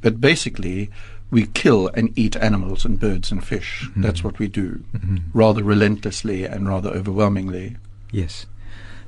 But 0.00 0.20
basically, 0.20 0.90
we 1.32 1.46
kill 1.46 1.88
and 1.94 2.16
eat 2.16 2.36
animals 2.36 2.84
and 2.84 3.00
birds 3.00 3.32
and 3.32 3.42
fish. 3.42 3.88
Mm-hmm. 3.88 4.02
That's 4.02 4.22
what 4.22 4.38
we 4.38 4.48
do, 4.48 4.84
mm-hmm. 4.94 5.16
rather 5.32 5.64
relentlessly 5.64 6.44
and 6.44 6.68
rather 6.68 6.90
overwhelmingly. 6.90 7.78
Yes. 8.12 8.44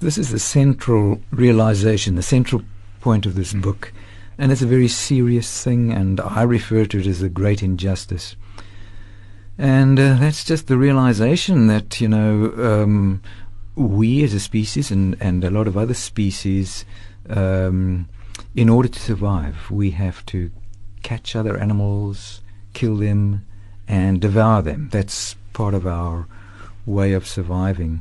This 0.00 0.16
is 0.16 0.30
the 0.30 0.38
central 0.38 1.20
realization, 1.30 2.16
the 2.16 2.22
central 2.22 2.62
point 3.00 3.26
of 3.26 3.34
this 3.34 3.52
mm-hmm. 3.52 3.60
book. 3.60 3.92
And 4.38 4.50
it's 4.50 4.62
a 4.62 4.66
very 4.66 4.88
serious 4.88 5.62
thing, 5.62 5.92
and 5.92 6.18
I 6.18 6.42
refer 6.42 6.86
to 6.86 6.98
it 6.98 7.06
as 7.06 7.20
a 7.20 7.28
great 7.28 7.62
injustice. 7.62 8.36
And 9.58 10.00
uh, 10.00 10.14
that's 10.14 10.44
just 10.44 10.66
the 10.66 10.78
realization 10.78 11.66
that, 11.66 12.00
you 12.00 12.08
know, 12.08 12.54
um, 12.56 13.22
we 13.76 14.24
as 14.24 14.32
a 14.32 14.40
species 14.40 14.90
and, 14.90 15.14
and 15.20 15.44
a 15.44 15.50
lot 15.50 15.68
of 15.68 15.76
other 15.76 15.94
species, 15.94 16.86
um, 17.28 18.08
in 18.56 18.70
order 18.70 18.88
to 18.88 18.98
survive, 18.98 19.70
we 19.70 19.90
have 19.90 20.24
to 20.26 20.50
catch 21.04 21.36
other 21.36 21.56
animals, 21.56 22.40
kill 22.72 22.96
them, 22.96 23.46
and 23.86 24.20
devour 24.20 24.62
them. 24.62 24.88
That's 24.90 25.36
part 25.52 25.74
of 25.74 25.86
our 25.86 26.26
way 26.84 27.12
of 27.12 27.28
surviving. 27.28 28.00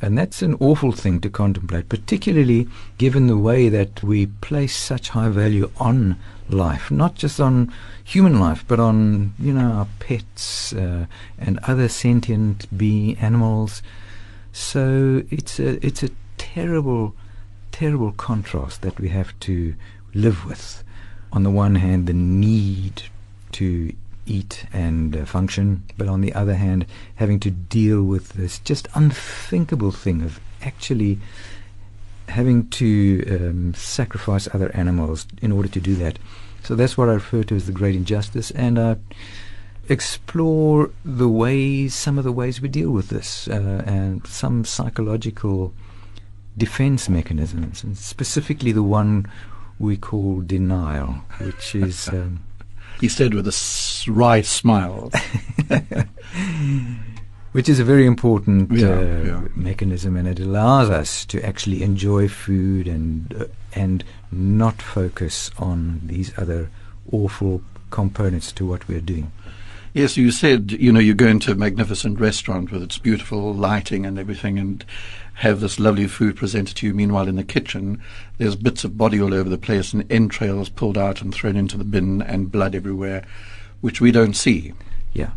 And 0.00 0.18
that's 0.18 0.42
an 0.42 0.56
awful 0.58 0.90
thing 0.90 1.20
to 1.20 1.30
contemplate, 1.30 1.88
particularly 1.88 2.66
given 2.98 3.28
the 3.28 3.38
way 3.38 3.68
that 3.68 4.02
we 4.02 4.26
place 4.26 4.76
such 4.76 5.10
high 5.10 5.28
value 5.28 5.70
on 5.78 6.18
life, 6.48 6.90
not 6.90 7.14
just 7.14 7.40
on 7.40 7.72
human 8.02 8.40
life, 8.40 8.64
but 8.66 8.80
on, 8.80 9.32
you 9.38 9.52
know, 9.52 9.70
our 9.70 9.88
pets 10.00 10.72
uh, 10.72 11.06
and 11.38 11.60
other 11.68 11.88
sentient 11.88 12.66
being 12.76 13.16
animals. 13.18 13.80
So 14.52 15.22
it's 15.30 15.60
a, 15.60 15.86
it's 15.86 16.02
a 16.02 16.10
terrible, 16.36 17.14
terrible 17.70 18.10
contrast 18.10 18.82
that 18.82 18.98
we 18.98 19.10
have 19.10 19.38
to 19.40 19.76
live 20.14 20.44
with 20.44 20.82
on 21.32 21.42
the 21.42 21.50
one 21.50 21.76
hand, 21.76 22.06
the 22.06 22.12
need 22.12 23.04
to 23.52 23.92
eat 24.26 24.66
and 24.72 25.16
uh, 25.16 25.24
function, 25.24 25.82
but 25.96 26.08
on 26.08 26.20
the 26.20 26.32
other 26.34 26.54
hand, 26.54 26.86
having 27.16 27.40
to 27.40 27.50
deal 27.50 28.02
with 28.02 28.30
this 28.30 28.58
just 28.60 28.86
unthinkable 28.94 29.90
thing 29.90 30.22
of 30.22 30.40
actually 30.62 31.18
having 32.28 32.68
to 32.68 33.24
um, 33.30 33.74
sacrifice 33.74 34.48
other 34.54 34.70
animals 34.74 35.26
in 35.40 35.52
order 35.52 35.68
to 35.68 35.80
do 35.80 35.94
that. 35.96 36.18
So 36.62 36.76
that's 36.76 36.96
what 36.96 37.08
I 37.08 37.14
refer 37.14 37.42
to 37.44 37.56
as 37.56 37.66
the 37.66 37.72
great 37.72 37.96
injustice, 37.96 38.50
and 38.52 38.78
I 38.78 38.96
explore 39.88 40.90
the 41.04 41.28
ways, 41.28 41.94
some 41.94 42.18
of 42.18 42.24
the 42.24 42.32
ways 42.32 42.60
we 42.60 42.68
deal 42.68 42.90
with 42.90 43.08
this, 43.08 43.48
uh, 43.48 43.82
and 43.84 44.24
some 44.26 44.64
psychological 44.64 45.74
defense 46.56 47.08
mechanisms, 47.08 47.82
and 47.82 47.96
specifically 47.98 48.70
the 48.72 48.82
one 48.82 49.26
we 49.78 49.96
call 49.96 50.40
denial, 50.40 51.16
which 51.40 51.74
is. 51.74 52.08
Um, 52.12 52.44
he 53.00 53.08
said 53.08 53.34
with 53.34 53.48
a 53.48 54.10
wry 54.12 54.42
smile. 54.42 55.10
which 57.52 57.68
is 57.68 57.80
a 57.80 57.84
very 57.84 58.06
important 58.06 58.70
Yeah, 58.72 58.88
uh, 58.88 59.22
yeah. 59.24 59.40
mechanism, 59.54 60.16
and 60.16 60.26
it 60.28 60.40
allows 60.40 60.88
us 60.88 61.24
to 61.26 61.44
actually 61.44 61.82
enjoy 61.82 62.28
food 62.28 62.86
and 62.86 63.34
uh, 63.34 63.44
and 63.74 64.04
not 64.30 64.80
focus 64.80 65.50
on 65.58 66.00
these 66.04 66.32
other 66.38 66.70
awful 67.10 67.62
components 67.90 68.52
to 68.52 68.66
what 68.66 68.86
we're 68.88 69.00
doing. 69.00 69.32
Yes, 69.94 70.16
you 70.16 70.30
said, 70.30 70.72
you 70.72 70.90
know, 70.90 71.00
you 71.00 71.12
go 71.12 71.26
into 71.26 71.52
a 71.52 71.54
magnificent 71.54 72.18
restaurant 72.18 72.70
with 72.72 72.82
its 72.82 72.96
beautiful 72.96 73.52
lighting 73.52 74.06
and 74.06 74.18
everything 74.18 74.58
and 74.58 74.84
have 75.34 75.60
this 75.60 75.80
lovely 75.80 76.06
food 76.06 76.36
presented 76.36 76.76
to 76.76 76.86
you. 76.86 76.94
Meanwhile, 76.94 77.28
in 77.28 77.36
the 77.36 77.44
kitchen, 77.44 78.00
there's 78.38 78.56
bits 78.56 78.84
of 78.84 78.98
body 78.98 79.20
all 79.20 79.34
over 79.34 79.48
the 79.48 79.58
place 79.58 79.92
and 79.92 80.10
entrails 80.10 80.68
pulled 80.68 80.98
out 80.98 81.22
and 81.22 81.34
thrown 81.34 81.56
into 81.56 81.76
the 81.76 81.84
bin 81.84 82.22
and 82.22 82.52
blood 82.52 82.74
everywhere, 82.74 83.24
which 83.80 84.00
we 84.00 84.12
don't 84.12 84.34
see. 84.34 84.72
Yeah. 85.12 85.30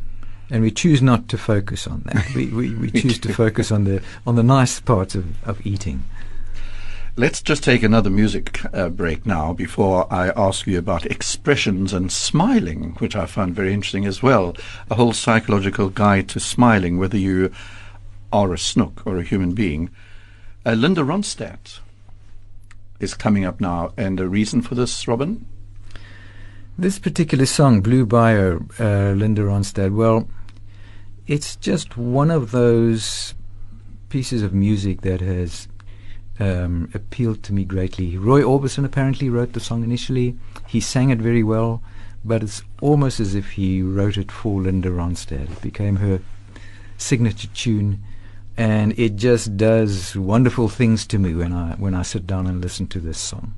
And 0.50 0.62
we 0.62 0.72
choose 0.72 1.02
not 1.02 1.28
to 1.30 1.38
focus 1.38 1.88
on 1.88 2.04
that. 2.06 2.34
we, 2.36 2.48
we, 2.48 2.76
we 2.76 2.92
choose 3.02 3.20
to 3.20 3.34
focus 3.34 3.72
on 3.72 3.86
the 3.86 4.04
on 4.28 4.36
the 4.36 4.44
nice 4.44 4.80
parts 4.80 5.16
of, 5.16 5.44
of 5.48 5.66
eating. 5.66 6.04
Let's 7.18 7.42
just 7.42 7.64
take 7.64 7.82
another 7.82 8.10
music 8.10 8.60
uh, 8.74 8.90
break 8.90 9.26
now 9.26 9.54
before 9.54 10.06
I 10.14 10.34
ask 10.36 10.68
you 10.68 10.78
about 10.78 11.06
expressions 11.06 11.94
and 11.94 12.12
smiling, 12.12 12.96
which 13.00 13.16
I 13.16 13.26
found 13.26 13.56
very 13.56 13.74
interesting 13.74 14.06
as 14.06 14.22
well. 14.22 14.54
A 14.92 14.96
whole 14.96 15.14
psychological 15.14 15.88
guide 15.88 16.28
to 16.30 16.42
smiling, 16.42 17.00
whether 17.00 17.18
you 17.18 17.54
are 18.36 18.54
a 18.54 18.58
snook 18.58 19.02
or 19.06 19.18
a 19.18 19.24
human 19.24 19.54
being. 19.54 19.90
Uh, 20.66 20.74
Linda 20.74 21.02
Ronstadt 21.02 21.80
is 23.00 23.14
coming 23.14 23.46
up 23.46 23.62
now, 23.62 23.94
and 23.96 24.20
a 24.20 24.28
reason 24.28 24.62
for 24.62 24.76
this, 24.76 25.08
Robin? 25.08 25.46
This 26.78 27.00
particular 27.00 27.46
song, 27.46 27.80
Blue 27.80 28.06
Bayou, 28.06 28.68
uh, 28.78 29.12
Linda 29.12 29.44
Ronstadt, 29.44 29.94
well, 29.94 30.28
it's 31.28 31.56
just 31.56 31.96
one 31.96 32.30
of 32.30 32.52
those 32.52 33.34
pieces 34.10 34.44
of 34.44 34.54
music 34.54 35.02
that 35.02 35.22
has 35.22 35.70
um, 36.38 36.90
appealed 36.94 37.42
to 37.44 37.54
me 37.54 37.64
greatly. 37.64 38.18
Roy 38.18 38.42
Orbison 38.42 38.84
apparently 38.84 39.30
wrote 39.30 39.54
the 39.54 39.62
song 39.62 39.82
initially. 39.82 40.38
He 40.68 40.82
sang 40.82 41.10
it 41.10 41.20
very 41.20 41.44
well, 41.44 41.82
but 42.26 42.44
it's 42.44 42.64
almost 42.82 43.22
as 43.22 43.34
if 43.34 43.52
he 43.52 43.82
wrote 43.82 44.18
it 44.18 44.30
for 44.30 44.62
Linda 44.62 44.90
Ronstadt. 44.90 45.52
It 45.52 45.62
became 45.62 45.96
her 45.98 46.20
signature 46.98 47.48
tune, 47.54 48.04
and 48.58 48.98
it 48.98 49.16
just 49.16 49.58
does 49.58 50.16
wonderful 50.16 50.70
things 50.70 51.06
to 51.08 51.20
me 51.20 51.34
when 51.34 51.52
I 51.54 51.76
when 51.76 51.94
I 51.94 52.04
sit 52.04 52.26
down 52.26 52.48
and 52.48 52.62
listen 52.62 52.88
to 52.88 53.00
this 53.00 53.18
song. 53.18 53.54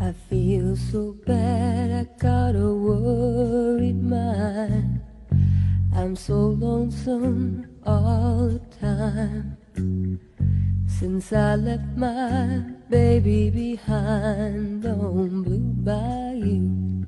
I 0.00 0.12
feel 0.28 0.76
so 0.76 1.16
bad, 1.26 1.90
I 1.90 2.20
got 2.20 2.56
a 2.56 2.74
worried 2.74 4.02
mind. 4.02 5.00
I'm 5.94 6.16
so 6.16 6.34
lonesome 6.34 7.66
all 7.84 8.48
the 8.48 8.60
time. 8.80 9.56
Since 10.86 11.32
I 11.32 11.54
left 11.54 11.96
my 11.96 12.64
baby 12.88 13.50
behind 13.50 14.84
on 14.84 15.42
Blue 15.42 15.72
Bayou. 15.84 17.06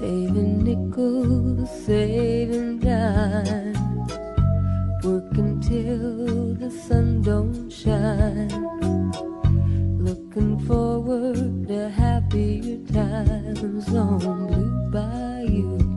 Saving 0.00 0.64
nickels, 0.64 1.68
saving 1.84 2.78
dimes 2.78 3.76
working 5.04 5.60
till 5.60 6.54
the 6.54 6.70
sun 6.70 7.20
don't 7.20 7.68
shine. 7.70 8.48
Looking 9.98 10.58
forward 10.60 11.68
to 11.68 11.90
happier 11.90 12.78
times 12.86 13.94
on 13.94 14.46
Blue 14.46 14.90
Bayou. 14.90 15.89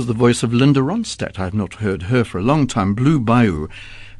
Was 0.00 0.06
the 0.06 0.14
voice 0.14 0.42
of 0.42 0.54
Linda 0.54 0.80
Ronstadt. 0.80 1.38
I've 1.38 1.52
not 1.52 1.74
heard 1.74 2.04
her 2.04 2.24
for 2.24 2.38
a 2.38 2.42
long 2.42 2.66
time. 2.66 2.94
Blue 2.94 3.20
Bayou. 3.20 3.68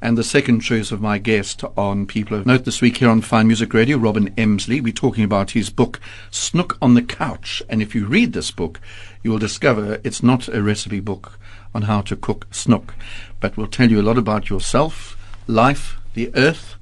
And 0.02 0.18
the 0.18 0.22
second 0.22 0.60
choice 0.60 0.92
of 0.92 1.00
my 1.00 1.16
guest 1.16 1.64
on 1.74 2.04
People 2.04 2.36
of 2.36 2.44
Note 2.44 2.66
this 2.66 2.82
week 2.82 2.98
here 2.98 3.08
on 3.08 3.22
Fine 3.22 3.46
Music 3.46 3.72
Radio, 3.72 3.96
Robin 3.96 4.28
Emsley. 4.34 4.82
We're 4.82 4.92
talking 4.92 5.24
about 5.24 5.52
his 5.52 5.70
book, 5.70 5.98
Snook 6.30 6.76
on 6.82 6.92
the 6.92 7.02
Couch. 7.02 7.62
And 7.70 7.80
if 7.80 7.94
you 7.94 8.04
read 8.04 8.34
this 8.34 8.50
book, 8.50 8.78
you 9.22 9.30
will 9.30 9.38
discover 9.38 10.02
it's 10.04 10.22
not 10.22 10.48
a 10.48 10.62
recipe 10.62 11.00
book 11.00 11.38
on 11.74 11.80
how 11.80 12.02
to 12.02 12.14
cook 12.14 12.46
snook, 12.50 12.94
but 13.40 13.56
will 13.56 13.66
tell 13.66 13.90
you 13.90 14.02
a 14.02 14.04
lot 14.04 14.18
about 14.18 14.50
yourself, 14.50 15.16
life, 15.46 15.96
the 16.12 16.30
earth, 16.36 16.74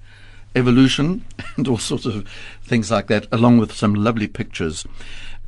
evolution, 0.56 1.24
and 1.56 1.68
all 1.68 1.78
sorts 1.78 2.04
of 2.04 2.28
things 2.64 2.90
like 2.90 3.06
that, 3.06 3.28
along 3.30 3.58
with 3.58 3.72
some 3.72 3.94
lovely 3.94 4.26
pictures. 4.26 4.84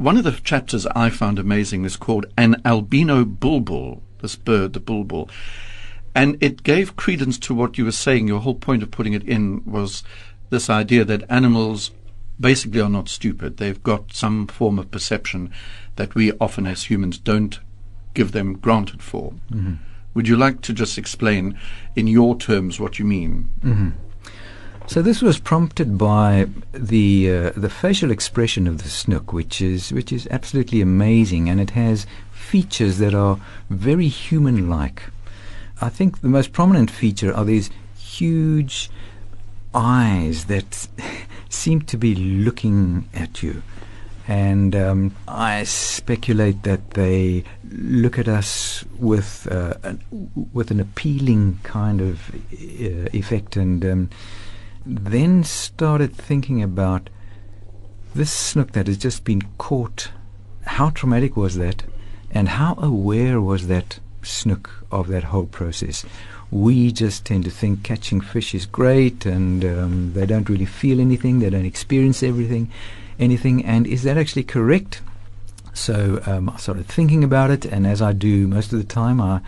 One 0.00 0.16
of 0.16 0.24
the 0.24 0.32
chapters 0.32 0.86
I 0.86 1.10
found 1.10 1.38
amazing 1.38 1.84
is 1.84 1.98
called 1.98 2.24
An 2.34 2.62
Albino 2.64 3.26
Bulbul, 3.26 4.00
this 4.22 4.34
bird, 4.34 4.72
the 4.72 4.80
bulbul. 4.80 5.28
And 6.14 6.42
it 6.42 6.62
gave 6.62 6.96
credence 6.96 7.38
to 7.40 7.54
what 7.54 7.76
you 7.76 7.84
were 7.84 7.92
saying. 7.92 8.26
Your 8.26 8.40
whole 8.40 8.54
point 8.54 8.82
of 8.82 8.90
putting 8.90 9.12
it 9.12 9.22
in 9.24 9.62
was 9.66 10.02
this 10.48 10.70
idea 10.70 11.04
that 11.04 11.28
animals 11.28 11.90
basically 12.40 12.80
are 12.80 12.88
not 12.88 13.10
stupid. 13.10 13.58
They've 13.58 13.82
got 13.82 14.14
some 14.14 14.46
form 14.46 14.78
of 14.78 14.90
perception 14.90 15.52
that 15.96 16.14
we 16.14 16.32
often 16.40 16.66
as 16.66 16.84
humans 16.84 17.18
don't 17.18 17.60
give 18.14 18.32
them 18.32 18.54
granted 18.54 19.02
for. 19.02 19.34
Mm-hmm. 19.52 19.74
Would 20.14 20.26
you 20.26 20.38
like 20.38 20.62
to 20.62 20.72
just 20.72 20.96
explain 20.96 21.58
in 21.94 22.06
your 22.06 22.38
terms 22.38 22.80
what 22.80 22.98
you 22.98 23.04
mean? 23.04 23.50
Mm-hmm. 23.62 23.90
So 24.90 25.02
this 25.02 25.22
was 25.22 25.38
prompted 25.38 25.96
by 25.96 26.48
the 26.72 27.30
uh, 27.30 27.50
the 27.50 27.70
facial 27.70 28.10
expression 28.10 28.66
of 28.66 28.82
the 28.82 28.88
snook, 28.88 29.32
which 29.32 29.60
is 29.60 29.92
which 29.92 30.10
is 30.10 30.26
absolutely 30.32 30.80
amazing, 30.80 31.48
and 31.48 31.60
it 31.60 31.70
has 31.70 32.08
features 32.32 32.98
that 32.98 33.14
are 33.14 33.38
very 33.70 34.08
human-like. 34.08 35.04
I 35.80 35.90
think 35.90 36.22
the 36.22 36.28
most 36.28 36.50
prominent 36.52 36.90
feature 36.90 37.32
are 37.32 37.44
these 37.44 37.70
huge 37.96 38.90
eyes 39.72 40.46
that 40.46 40.88
seem 41.48 41.82
to 41.82 41.96
be 41.96 42.16
looking 42.16 43.08
at 43.14 43.44
you. 43.44 43.62
And 44.26 44.74
um, 44.74 45.14
I 45.28 45.62
speculate 45.62 46.64
that 46.64 46.90
they 46.90 47.44
look 47.70 48.18
at 48.18 48.26
us 48.26 48.84
with 48.98 49.46
uh, 49.52 49.74
an, 49.84 50.02
with 50.52 50.72
an 50.72 50.80
appealing 50.80 51.60
kind 51.62 52.00
of 52.00 52.34
uh, 52.34 53.06
effect, 53.12 53.54
and 53.54 53.84
um, 53.84 54.10
then 54.84 55.44
started 55.44 56.14
thinking 56.14 56.62
about 56.62 57.10
this 58.14 58.32
snook 58.32 58.72
that 58.72 58.86
has 58.86 58.98
just 58.98 59.24
been 59.24 59.42
caught. 59.58 60.10
How 60.66 60.90
traumatic 60.90 61.36
was 61.36 61.56
that, 61.56 61.84
and 62.30 62.48
how 62.48 62.74
aware 62.78 63.40
was 63.40 63.66
that 63.68 64.00
snook 64.22 64.84
of 64.90 65.08
that 65.08 65.24
whole 65.24 65.46
process? 65.46 66.04
We 66.50 66.90
just 66.90 67.24
tend 67.24 67.44
to 67.44 67.50
think 67.50 67.84
catching 67.84 68.20
fish 68.20 68.54
is 68.54 68.66
great, 68.66 69.26
and 69.26 69.64
um, 69.64 70.12
they 70.14 70.26
don't 70.26 70.48
really 70.48 70.66
feel 70.66 71.00
anything. 71.00 71.38
They 71.38 71.50
don't 71.50 71.64
experience 71.64 72.22
everything 72.22 72.70
anything, 73.20 73.64
and 73.64 73.86
is 73.86 74.02
that 74.02 74.16
actually 74.16 74.44
correct? 74.44 75.02
So 75.72 76.20
um, 76.26 76.48
I 76.48 76.56
started 76.56 76.86
thinking 76.86 77.22
about 77.22 77.50
it, 77.50 77.64
and 77.64 77.86
as 77.86 78.02
I 78.02 78.12
do 78.12 78.48
most 78.48 78.72
of 78.72 78.78
the 78.78 78.84
time, 78.84 79.20
I 79.20 79.40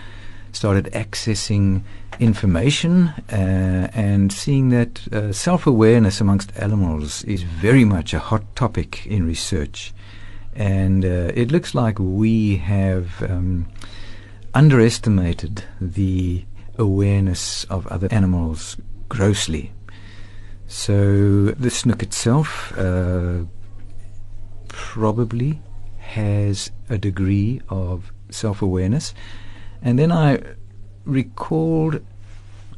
started 0.52 0.86
accessing 0.92 1.82
information 2.20 3.08
uh, 3.32 3.90
and 3.94 4.32
seeing 4.32 4.68
that 4.68 5.12
uh, 5.12 5.32
self-awareness 5.32 6.20
amongst 6.20 6.56
animals 6.56 7.24
is 7.24 7.42
very 7.42 7.84
much 7.84 8.14
a 8.14 8.18
hot 8.18 8.44
topic 8.54 9.06
in 9.06 9.26
research, 9.26 9.92
and 10.54 11.04
uh, 11.04 11.32
it 11.34 11.50
looks 11.50 11.74
like 11.74 11.98
we 11.98 12.56
have 12.56 13.22
um, 13.22 13.66
underestimated 14.54 15.64
the 15.80 16.44
awareness 16.78 17.64
of 17.64 17.86
other 17.88 18.08
animals 18.10 18.76
grossly. 19.08 19.72
So 20.66 21.46
the 21.46 21.70
snook 21.70 22.02
itself 22.02 22.72
uh, 22.78 23.44
probably 24.68 25.60
has 25.98 26.70
a 26.88 26.98
degree 26.98 27.60
of 27.68 28.12
self-awareness. 28.30 29.14
And 29.82 29.98
then 29.98 30.12
I 30.12 30.40
recalled 31.04 32.00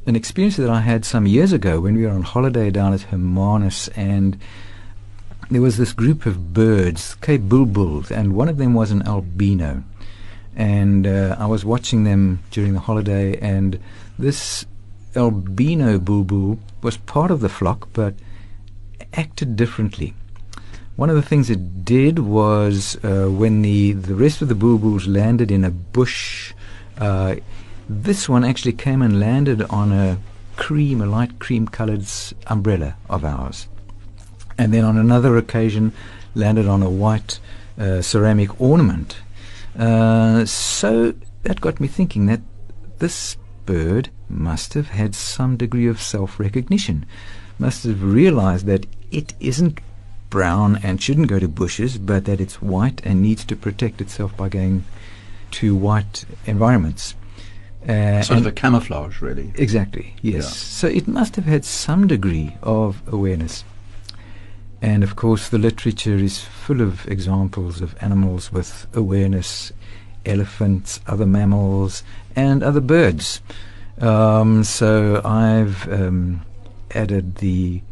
an 0.07 0.17
experience 0.17 0.57
that 0.57 0.71
I 0.71 0.81
had 0.81 1.05
some 1.05 1.27
years 1.27 1.53
ago 1.53 1.81
when 1.81 1.95
we 1.95 2.05
were 2.05 2.13
on 2.13 2.23
holiday 2.23 2.71
down 2.71 2.93
at 2.93 3.03
Hermanus 3.03 3.89
and 3.97 4.39
there 5.51 5.63
was 5.63 5.77
this 5.77 5.93
group 5.93 6.27
of 6.27 6.55
birds, 6.55 7.15
Cape 7.17 7.43
bulbuls, 7.43 8.11
and 8.11 8.35
one 8.35 8.49
of 8.49 8.57
them 8.57 8.75
was 8.75 8.91
an 8.91 9.07
albino. 9.07 9.85
And 10.57 11.07
uh, 11.07 11.37
I 11.39 11.47
was 11.47 11.65
watching 11.65 12.05
them 12.05 12.41
during 12.51 12.73
the 12.73 12.81
holiday 12.81 13.39
and 13.39 13.79
this 14.19 14.65
albino 15.17 15.99
bulbul 15.99 16.59
was 16.83 16.97
part 16.97 17.31
of 17.31 17.41
the 17.41 17.49
flock 17.49 17.89
but 17.93 18.15
acted 19.13 19.57
differently. 19.57 20.15
One 20.97 21.11
of 21.11 21.17
the 21.17 21.23
things 21.23 21.51
it 21.51 21.85
did 21.85 22.21
was 22.21 22.97
uh, 23.05 23.27
when 23.27 23.63
the, 23.63 23.93
the 23.93 24.15
rest 24.15 24.43
of 24.43 24.49
the 24.49 24.55
bulbuls 24.55 25.07
landed 25.07 25.51
in 25.51 25.65
a 25.65 25.71
bush, 25.71 26.53
uh, 26.99 27.37
this 27.89 28.29
one 28.29 28.45
actually 28.45 28.73
came 28.73 29.03
and 29.03 29.21
landed 29.21 29.63
on 29.63 29.93
a 29.93 30.19
cream, 30.57 31.01
a 31.01 31.07
light 31.07 31.39
cream 31.39 31.67
coloured 31.67 32.07
umbrella 32.47 32.97
of 33.09 33.25
ours. 33.25 33.69
And 34.57 34.73
then 34.73 34.85
on 34.85 34.97
another 34.97 35.37
occasion 35.37 35.93
landed 36.35 36.67
on 36.67 36.83
a 36.83 36.91
white 36.91 37.41
uh, 37.79 38.03
ceramic 38.03 38.61
ornament. 38.61 39.19
Uh, 39.79 40.45
so 40.45 41.15
that 41.43 41.61
got 41.61 41.81
me 41.81 41.89
thinking 41.89 42.27
that 42.27 42.41
this 42.99 43.37
bird 43.67 44.11
must 44.29 44.75
have 44.75 44.89
had 44.89 45.15
some 45.15 45.57
degree 45.57 45.87
of 45.87 46.01
self-recognition, 46.01 47.05
must 47.59 47.85
have 47.85 48.03
realized 48.03 48.67
that 48.67 48.87
it 49.11 49.35
isn't 49.41 49.81
brown 50.31 50.79
and 50.83 51.03
shouldn't 51.03 51.29
go 51.29 51.39
to 51.39 51.49
bushes, 51.49 51.99
but 51.99 52.25
that 52.25 52.41
it's 52.41 52.63
white 52.63 53.01
and 53.05 53.23
needs 53.23 53.45
to 53.45 53.57
protect 53.57 54.01
itself 54.01 54.37
by 54.37 54.49
going 54.49 54.85
to 55.61 55.75
white 55.77 56.25
environments. 56.47 57.15
Uh, 57.89 58.23
sort 58.23 58.39
of 58.39 58.47
a 58.47 58.53
camouflage, 58.53 59.21
really. 59.21 59.53
Exactly, 59.57 60.15
yes. 60.23 60.45
Yeah. 60.45 60.51
So 60.51 60.87
it 60.89 61.07
must 61.07 61.37
have 61.37 61.45
had 61.45 61.65
some 61.65 62.07
degree 62.07 62.57
of 62.63 63.03
awareness. 63.07 63.65
And 64.81 65.03
of 65.03 65.17
course, 65.17 65.49
the 65.49 65.59
literature 65.59 66.17
is 66.17 66.41
full 66.41 66.81
of 66.81 67.07
examples 67.09 67.81
of 67.81 67.95
animals 68.03 68.53
with 68.53 68.87
awareness 68.95 69.73
elephants, 70.27 71.01
other 71.07 71.27
mammals, 71.27 72.03
and 72.35 72.63
other 72.63 72.81
birds. 72.81 73.41
Um, 74.01 74.65
so 74.65 75.21
I've 75.25 75.91
um, 75.93 76.45
added 76.95 77.37
the 77.37 77.83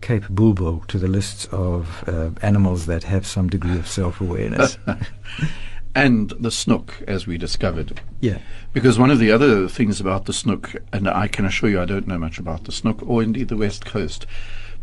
Cape 0.00 0.28
bulbul 0.28 0.84
to 0.88 0.98
the 0.98 1.08
lists 1.08 1.46
of 1.50 2.04
uh, 2.06 2.30
animals 2.42 2.86
that 2.86 3.04
have 3.04 3.26
some 3.26 3.48
degree 3.48 3.78
of 3.78 3.88
self-awareness. 3.88 4.76
and 5.94 6.30
the 6.40 6.50
snook, 6.50 7.02
as 7.06 7.26
we 7.26 7.38
discovered. 7.38 8.00
yeah. 8.20 8.38
Because 8.72 8.98
one 8.98 9.10
of 9.10 9.18
the 9.20 9.30
other 9.30 9.68
things 9.68 10.00
about 10.00 10.24
the 10.26 10.32
snook, 10.32 10.74
and 10.92 11.08
I 11.08 11.28
can 11.28 11.44
assure 11.44 11.70
you 11.70 11.80
I 11.80 11.84
don't 11.84 12.08
know 12.08 12.18
much 12.18 12.38
about 12.38 12.64
the 12.64 12.72
snook 12.72 13.00
or 13.06 13.22
indeed 13.22 13.48
the 13.48 13.56
West 13.56 13.84
Coast, 13.84 14.26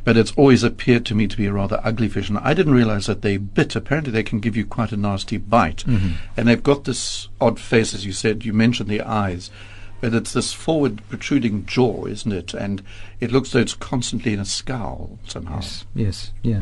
but 0.05 0.15
it's 0.17 0.31
always 0.37 0.63
appeared 0.63 1.05
to 1.07 1.15
me 1.15 1.27
to 1.27 1.35
be 1.37 1.45
a 1.45 1.51
rather 1.53 1.81
ugly 1.83 2.07
fish. 2.07 2.29
And 2.29 2.37
I 2.39 2.53
didn't 2.53 2.73
realize 2.73 3.05
that 3.07 3.21
they 3.21 3.35
bit. 3.37 3.75
Apparently, 3.75 4.11
they 4.11 4.23
can 4.23 4.39
give 4.39 4.55
you 4.55 4.65
quite 4.65 4.91
a 4.91 4.97
nasty 4.97 5.37
bite. 5.37 5.83
Mhm. 5.85 6.13
And 6.37 6.47
they've 6.47 6.63
got 6.63 6.85
this 6.85 7.27
odd 7.39 7.59
face, 7.59 7.93
as 7.93 8.05
you 8.05 8.11
said. 8.13 8.45
You 8.45 8.53
mentioned 8.53 8.89
the 8.89 9.01
eyes. 9.01 9.51
But 9.99 10.15
it's 10.15 10.33
this 10.33 10.53
forward 10.53 11.01
protruding 11.09 11.67
jaw, 11.67 12.05
isn't 12.07 12.31
it? 12.31 12.55
And 12.55 12.81
it 13.19 13.31
looks 13.31 13.51
though 13.51 13.59
it's 13.59 13.75
constantly 13.75 14.33
in 14.33 14.39
a 14.39 14.45
scowl 14.45 15.19
somehow. 15.27 15.57
Yes, 15.57 15.85
yes, 15.93 16.31
yeah. 16.41 16.61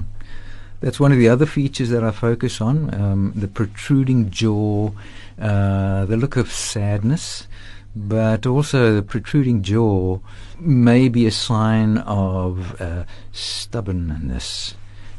That's 0.82 1.00
one 1.00 1.12
of 1.12 1.18
the 1.18 1.28
other 1.28 1.46
features 1.46 1.90
that 1.90 2.04
I 2.04 2.12
focus 2.12 2.62
on 2.62 2.94
um, 2.94 3.34
the 3.36 3.48
protruding 3.48 4.30
jaw, 4.30 4.92
uh, 5.40 6.06
the 6.06 6.16
look 6.16 6.38
of 6.38 6.52
sadness, 6.52 7.48
but 7.96 8.46
also 8.46 8.96
the 8.96 9.02
protruding 9.02 9.62
jaw 9.62 10.20
may 10.58 11.10
be 11.10 11.26
a 11.26 11.32
sign 11.32 11.98
of 12.00 12.80
uh, 12.82 13.04
stubbornness. 13.34 14.76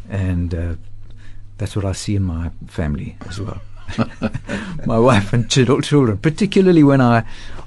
And 0.09 0.55
uh, 0.55 0.75
that's 1.59 1.77
what 1.77 1.85
I 1.85 1.93
see 1.93 2.17
in 2.17 2.23
my 2.23 2.51
family 2.67 3.17
as 3.29 3.39
well. 3.39 3.61
my 4.87 4.99
wife 4.99 5.33
and 5.33 5.49
chil- 5.51 5.81
children, 5.81 6.19
particularly 6.19 6.83
when 6.83 7.01
I 7.01 7.25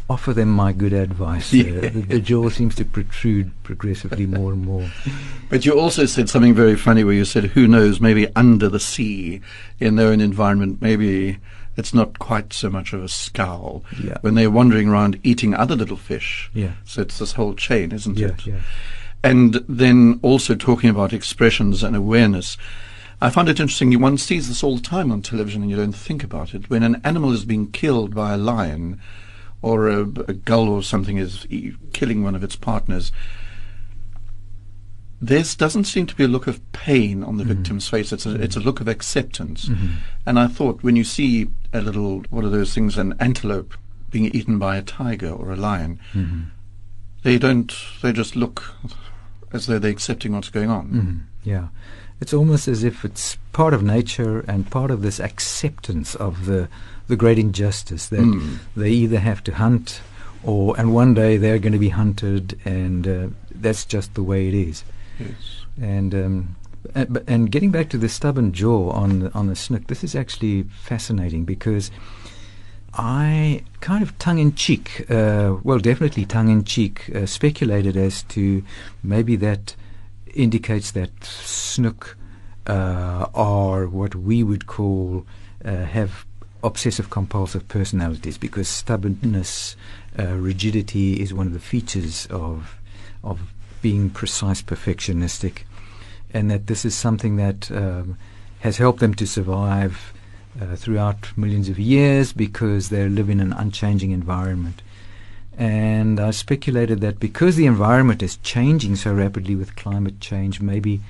offer 0.09 0.33
them 0.33 0.49
my 0.49 0.71
good 0.73 0.93
advice. 0.93 1.53
Yeah. 1.53 1.77
Uh, 1.77 1.81
the, 1.81 1.89
the 1.89 2.19
jaw 2.19 2.49
seems 2.49 2.75
to 2.75 2.86
protrude 2.86 3.51
progressively 3.63 4.25
more 4.25 4.51
and 4.51 4.65
more. 4.65 4.89
But 5.49 5.65
you 5.65 5.79
also 5.79 6.05
said 6.05 6.29
something 6.29 6.53
very 6.53 6.75
funny 6.75 7.03
where 7.03 7.13
you 7.13 7.25
said, 7.25 7.45
who 7.45 7.67
knows, 7.67 7.99
maybe 8.01 8.27
under 8.36 8.67
the 8.69 8.79
sea, 8.81 9.41
in 9.79 9.95
their 9.95 10.09
own 10.09 10.19
environment, 10.21 10.81
maybe 10.81 11.38
it's 11.77 11.93
not 11.93 12.19
quite 12.19 12.53
so 12.53 12.69
much 12.69 12.93
of 12.93 13.01
a 13.03 13.07
scowl 13.09 13.83
Yeah. 14.03 14.17
when 14.21 14.36
they're 14.36 14.51
wandering 14.51 14.89
around 14.89 15.19
eating 15.23 15.55
other 15.55 15.75
little 15.75 15.97
fish. 15.97 16.51
Yeah. 16.53 16.73
So 16.83 17.01
it's 17.01 17.17
this 17.17 17.31
whole 17.31 17.53
chain, 17.55 17.91
isn't 17.91 18.17
Yeah, 18.17 18.27
it? 18.27 18.45
yeah. 18.45 18.59
And 19.23 19.53
then 19.69 20.19
also 20.21 20.53
talking 20.53 20.89
about 20.89 21.13
expressions 21.13 21.81
and 21.81 21.95
awareness. 21.95 22.57
I 23.23 23.29
find 23.29 23.47
it 23.47 23.59
interesting. 23.59 23.97
One 24.01 24.17
sees 24.17 24.49
this 24.49 24.63
all 24.63 24.75
the 24.75 24.81
time 24.81 25.09
on 25.09 25.21
television, 25.21 25.62
and 25.62 25.71
you 25.71 25.77
don't 25.77 25.93
think 25.93 26.23
about 26.23 26.53
it. 26.53 26.69
When 26.69 26.83
an 26.83 26.99
animal 27.05 27.31
is 27.31 27.45
being 27.45 27.71
killed 27.71 28.13
by 28.13 28.33
a 28.33 28.38
lion, 28.38 28.99
or 29.62 29.88
a, 29.88 30.01
a 30.01 30.33
gull 30.33 30.67
or 30.67 30.83
something 30.83 31.15
is 31.17 31.47
e- 31.49 31.71
killing 31.93 32.21
one 32.21 32.36
of 32.36 32.43
its 32.43 32.57
partners, 32.57 33.13
there 35.21 35.43
doesn't 35.57 35.86
seem 35.86 36.05
to 36.05 36.15
be 36.15 36.25
a 36.25 36.27
look 36.27 36.47
of 36.47 36.59
pain 36.73 37.23
on 37.23 37.38
the 37.38 37.45
mm-hmm. 37.45 37.53
victim's 37.53 37.88
face. 37.88 38.12
It's 38.12 38.25
a, 38.25 38.29
mm-hmm. 38.29 38.43
it's 38.43 38.57
a 38.57 38.59
look 38.59 38.81
of 38.81 38.89
acceptance. 38.89 39.69
Mm-hmm. 39.69 39.88
And 40.25 40.38
I 40.38 40.47
thought 40.47 40.83
when 40.83 40.97
you 40.97 41.05
see 41.05 41.47
a 41.71 41.79
little, 41.79 42.25
what 42.29 42.43
are 42.43 42.49
those 42.49 42.73
things, 42.73 42.97
an 42.97 43.15
antelope 43.21 43.73
being 44.09 44.25
eaten 44.36 44.59
by 44.59 44.75
a 44.75 44.81
tiger 44.81 45.29
or 45.29 45.53
a 45.53 45.55
lion, 45.55 46.01
they 47.23 47.38
don't, 47.38 47.73
they 48.01 48.12
just 48.12 48.36
look 48.36 48.75
as 49.53 49.67
though 49.67 49.79
they're 49.79 49.91
accepting 49.91 50.33
what's 50.33 50.49
going 50.49 50.69
on. 50.69 50.89
Mhm, 50.89 51.19
Yeah. 51.45 51.67
It's 52.23 52.33
almost 52.33 52.69
as 52.69 52.86
if 52.86 53.03
it's 53.03 53.36
part 53.51 53.73
of 53.73 53.83
nature 53.83 54.45
and 54.47 54.69
part 54.71 54.91
of 54.91 55.01
this 55.01 55.19
acceptance 55.19 56.15
of 56.15 56.45
the 56.45 56.69
the 57.09 57.17
great 57.17 57.38
injustice 57.38 58.07
that 58.07 58.21
Mm. 58.21 58.59
they 58.77 58.91
either 58.91 59.19
have 59.19 59.41
to 59.43 59.51
hunt 59.65 59.99
or 60.41 60.73
and 60.79 60.95
one 60.95 61.13
day 61.13 61.36
they're 61.38 61.59
going 61.59 61.73
to 61.79 61.86
be 61.89 61.93
hunted 62.03 62.57
and 62.63 63.07
uh, 63.07 63.27
that's 63.63 63.83
just 63.95 64.13
the 64.13 64.23
way 64.23 64.47
it 64.47 64.53
is. 64.53 64.86
Yes. 65.19 65.65
And 65.81 66.15
um, 66.15 66.55
but- 67.13 67.25
and 67.27 67.51
getting 67.51 67.71
back 67.71 67.89
to 67.89 67.97
the 67.97 68.07
stubborn 68.07 68.53
jaw 68.53 68.91
on 68.91 69.09
the, 69.19 69.29
on 69.39 69.47
the 69.47 69.55
snook, 69.55 69.88
this 69.88 70.01
is 70.03 70.15
actually 70.15 70.63
fascinating 70.89 71.43
because 71.43 71.91
I 72.93 73.63
kind 73.81 74.01
of 74.03 74.17
tongue 74.17 74.39
in 74.39 74.53
cheek, 74.55 75.05
uh, 75.09 75.55
well, 75.63 75.79
definitely 75.79 76.25
tongue 76.25 76.49
in 76.49 76.63
cheek, 76.63 77.09
uh, 77.15 77.25
speculated 77.25 77.97
as 77.97 78.23
to 78.36 78.63
maybe 79.01 79.36
that 79.38 79.75
indicates 80.34 80.91
that 80.91 81.24
snook 81.24 82.17
uh, 82.67 83.28
are 83.34 83.88
what 83.88 84.15
we 84.15 84.43
would 84.43 84.67
call 84.67 85.26
uh, 85.63 85.86
have 85.86 86.26
obsessive 86.63 87.10
compulsive 87.10 87.67
personalities 87.67 88.38
because 88.38 88.67
stubbornness, 88.67 89.76
uh, 90.17 90.28
rigidity 90.36 91.22
is 91.22 91.34
one 91.34 91.48
of 91.48 91.54
the 91.54 91.60
features 91.60 92.26
of 92.28 92.80
of 93.24 93.39
being 93.82 94.10
precise 94.10 94.62
perfectionistic, 94.62 95.63
and 96.34 96.50
that 96.50 96.67
this 96.67 96.86
is 96.86 96.96
something 96.96 97.36
that 97.36 97.72
um, 97.72 98.17
has 98.62 98.78
helped 98.78 99.00
them 99.00 99.13
to 99.13 99.28
survive 99.28 100.13
uh, 100.62 100.76
throughout 100.76 101.36
millions 101.38 101.67
of 101.69 101.80
years 101.80 102.32
because 102.32 102.89
they 102.89 103.08
live 103.10 103.30
in 103.30 103.39
an 103.39 103.54
unchanging 103.54 104.12
environment. 104.12 104.82
And 105.58 106.20
I 106.20 106.32
speculated 106.32 107.02
that 107.02 107.20
because 107.20 107.56
the 107.56 107.66
environment 107.66 108.24
is 108.24 108.38
changing 108.38 108.96
so 108.96 109.13
rapidly 109.13 109.56
with 109.56 109.76
climate 109.76 110.20
change, 110.20 110.62
maybe 110.62 111.02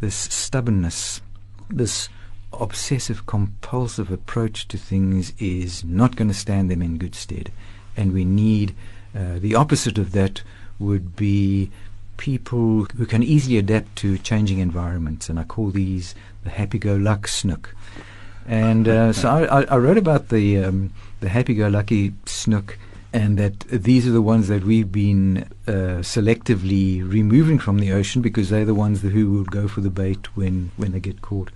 this 0.00 0.14
stubbornness, 0.14 1.20
this 1.68 2.08
obsessive 2.52 3.26
compulsive 3.26 4.10
approach 4.10 4.68
to 4.68 4.78
things 4.78 5.32
is 5.38 5.84
not 5.84 6.16
going 6.16 6.28
to 6.28 6.34
stand 6.34 6.70
them 6.70 6.82
in 6.82 6.98
good 6.98 7.14
stead. 7.14 7.50
And 7.96 8.12
we 8.12 8.24
need 8.24 8.74
uh, 9.14 9.38
the 9.38 9.54
opposite 9.54 9.98
of 9.98 10.12
that 10.12 10.42
would 10.78 11.16
be 11.16 11.70
people 12.16 12.84
who 12.96 13.06
can 13.06 13.22
easily 13.22 13.58
adapt 13.58 13.96
to 13.96 14.18
changing 14.18 14.58
environments. 14.58 15.28
And 15.28 15.38
I 15.38 15.44
call 15.44 15.70
these 15.70 16.14
the 16.44 16.50
happy-go-luck 16.50 17.28
snook. 17.28 17.74
And 18.46 18.86
uh, 18.86 19.12
so 19.12 19.28
I, 19.28 19.62
I, 19.62 19.76
wrote 19.76 19.98
about 19.98 20.28
the 20.28 20.58
um, 20.64 20.92
the 21.18 21.28
happy-go-lucky 21.28 22.12
snook, 22.26 22.78
and 23.16 23.38
that 23.38 23.60
these 23.70 24.06
are 24.06 24.10
the 24.10 24.20
ones 24.20 24.48
that 24.48 24.62
we've 24.62 24.92
been 24.92 25.38
uh, 25.66 26.02
selectively 26.02 27.00
removing 27.10 27.58
from 27.58 27.78
the 27.78 27.90
ocean 27.90 28.20
because 28.20 28.50
they're 28.50 28.66
the 28.66 28.74
ones 28.74 29.00
that 29.00 29.12
who 29.12 29.32
will 29.32 29.44
go 29.44 29.66
for 29.66 29.80
the 29.80 29.88
bait 29.88 30.36
when 30.36 30.70
when 30.76 30.92
they 30.92 31.00
get 31.00 31.22
caught. 31.22 31.50